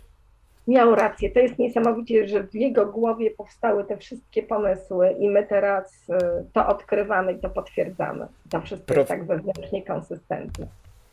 Miał 0.68 0.96
rację. 0.96 1.32
To 1.32 1.40
jest 1.40 1.60
niesamowicie, 1.60 2.28
że 2.28 2.44
w 2.44 2.56
jego 2.56 2.86
głowie 2.86 3.32
powstały 3.32 3.84
te 3.84 3.98
wszystkie 3.98 4.44
pomysły 4.44 5.12
i 5.20 5.30
my 5.30 5.44
teraz 5.44 6.10
y, 6.10 6.46
to 6.54 6.68
odkrywamy 6.68 7.34
i 7.34 7.40
to 7.40 7.50
potwierdzamy. 7.50 8.28
To 8.50 8.62
wszystko 8.62 8.94
Prof... 8.94 8.98
jest 8.98 9.10
tak 9.10 9.26
wewnętrznie 9.26 9.84
konsystentne. 9.84 10.68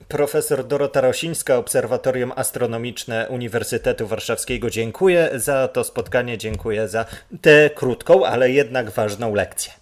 Profesor 0.09 0.65
Dorota 0.65 1.01
Rosińska, 1.01 1.57
Obserwatorium 1.57 2.33
Astronomiczne 2.37 3.29
Uniwersytetu 3.31 4.07
Warszawskiego. 4.07 4.71
Dziękuję 4.71 5.31
za 5.35 5.69
to 5.69 5.85
spotkanie, 5.85 6.39
dziękuję 6.39 6.89
za 6.89 7.05
tę 7.41 7.71
krótką, 7.75 8.27
ale 8.27 8.51
jednak 8.51 8.91
ważną 8.91 9.35
lekcję. 9.35 9.73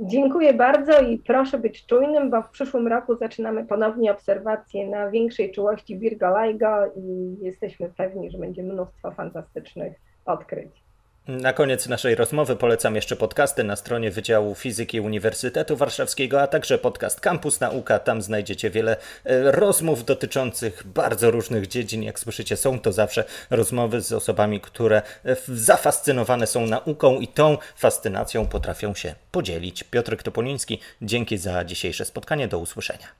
Dziękuję 0.00 0.54
bardzo 0.54 1.00
i 1.00 1.18
proszę 1.18 1.58
być 1.58 1.86
czujnym, 1.86 2.30
bo 2.30 2.42
w 2.42 2.50
przyszłym 2.50 2.88
roku 2.88 3.16
zaczynamy 3.16 3.66
ponownie 3.66 4.12
obserwacje 4.12 4.88
na 4.88 5.10
większej 5.10 5.52
czułości 5.52 5.98
Virgo 5.98 6.42
LIGO 6.42 6.86
i 6.96 7.36
jesteśmy 7.42 7.88
pewni, 7.96 8.30
że 8.30 8.38
będzie 8.38 8.62
mnóstwo 8.62 9.10
fantastycznych 9.10 9.92
odkryć. 10.24 10.87
Na 11.28 11.52
koniec 11.52 11.88
naszej 11.88 12.14
rozmowy 12.14 12.56
polecam 12.56 12.94
jeszcze 12.94 13.16
podcasty 13.16 13.64
na 13.64 13.76
stronie 13.76 14.10
Wydziału 14.10 14.54
Fizyki 14.54 15.00
Uniwersytetu 15.00 15.76
Warszawskiego, 15.76 16.42
a 16.42 16.46
także 16.46 16.78
podcast 16.78 17.20
Campus 17.20 17.60
Nauka. 17.60 17.98
Tam 17.98 18.22
znajdziecie 18.22 18.70
wiele 18.70 18.96
e, 19.24 19.52
rozmów 19.52 20.04
dotyczących 20.04 20.82
bardzo 20.86 21.30
różnych 21.30 21.66
dziedzin. 21.66 22.02
Jak 22.02 22.18
słyszycie, 22.18 22.56
są 22.56 22.80
to 22.80 22.92
zawsze 22.92 23.24
rozmowy 23.50 24.00
z 24.00 24.12
osobami, 24.12 24.60
które 24.60 25.02
e, 25.24 25.36
zafascynowane 25.48 26.46
są 26.46 26.66
nauką 26.66 27.20
i 27.20 27.28
tą 27.28 27.58
fascynacją 27.76 28.46
potrafią 28.46 28.94
się 28.94 29.14
podzielić. 29.30 29.84
Piotr 29.84 30.22
Topoliński, 30.22 30.80
dzięki 31.02 31.38
za 31.38 31.64
dzisiejsze 31.64 32.04
spotkanie. 32.04 32.48
Do 32.48 32.58
usłyszenia. 32.58 33.18